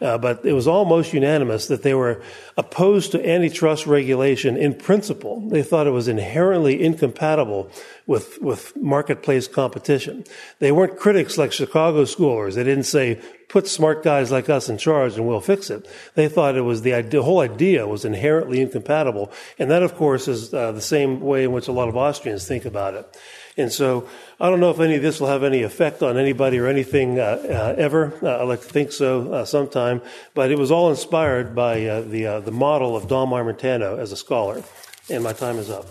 uh, 0.00 0.18
but 0.18 0.44
it 0.44 0.52
was 0.52 0.66
almost 0.66 1.12
unanimous 1.12 1.66
that 1.68 1.82
they 1.82 1.94
were 1.94 2.22
opposed 2.56 3.12
to 3.12 3.28
antitrust 3.28 3.86
regulation 3.86 4.56
in 4.56 4.74
principle. 4.74 5.48
They 5.48 5.62
thought 5.62 5.86
it 5.86 5.90
was 5.90 6.08
inherently 6.08 6.82
incompatible 6.82 7.70
with, 8.06 8.40
with 8.40 8.76
marketplace 8.76 9.48
competition. 9.48 10.24
They 10.58 10.72
weren't 10.72 10.98
critics 10.98 11.38
like 11.38 11.52
Chicago 11.52 12.04
schoolers. 12.04 12.54
They 12.54 12.64
didn't 12.64 12.84
say, 12.84 13.20
put 13.48 13.68
smart 13.68 14.02
guys 14.02 14.32
like 14.32 14.48
us 14.48 14.68
in 14.68 14.78
charge 14.78 15.16
and 15.16 15.26
we'll 15.26 15.40
fix 15.40 15.70
it. 15.70 15.86
They 16.14 16.28
thought 16.28 16.56
it 16.56 16.62
was 16.62 16.82
the, 16.82 16.94
idea, 16.94 17.10
the 17.10 17.22
whole 17.22 17.40
idea 17.40 17.86
was 17.86 18.04
inherently 18.04 18.60
incompatible. 18.60 19.32
And 19.58 19.70
that, 19.70 19.82
of 19.82 19.94
course, 19.94 20.28
is 20.28 20.52
uh, 20.52 20.72
the 20.72 20.80
same 20.80 21.20
way 21.20 21.44
in 21.44 21.52
which 21.52 21.68
a 21.68 21.72
lot 21.72 21.88
of 21.88 21.96
Austrians 21.96 22.46
think 22.46 22.64
about 22.64 22.94
it. 22.94 23.16
And 23.56 23.72
so 23.72 24.08
I 24.38 24.50
don't 24.50 24.60
know 24.60 24.70
if 24.70 24.80
any 24.80 24.96
of 24.96 25.02
this 25.02 25.20
will 25.20 25.28
have 25.28 25.42
any 25.42 25.62
effect 25.62 26.02
on 26.02 26.18
anybody 26.18 26.58
or 26.58 26.66
anything 26.66 27.18
uh, 27.18 27.22
uh, 27.22 27.74
ever. 27.78 28.18
Uh, 28.22 28.42
I'd 28.42 28.48
like 28.48 28.60
to 28.60 28.68
think 28.68 28.92
so 28.92 29.32
uh, 29.32 29.44
sometime. 29.44 30.02
But 30.34 30.50
it 30.50 30.58
was 30.58 30.70
all 30.70 30.90
inspired 30.90 31.54
by 31.54 31.86
uh, 31.86 32.00
the, 32.02 32.42
the 32.44 32.52
model 32.52 32.96
of 32.96 33.08
Dom 33.08 33.30
Armentano 33.30 33.98
as 33.98 34.12
a 34.12 34.16
scholar. 34.16 34.62
And 35.08 35.22
my 35.22 35.32
time 35.32 35.58
is 35.58 35.70
up. 35.70 35.86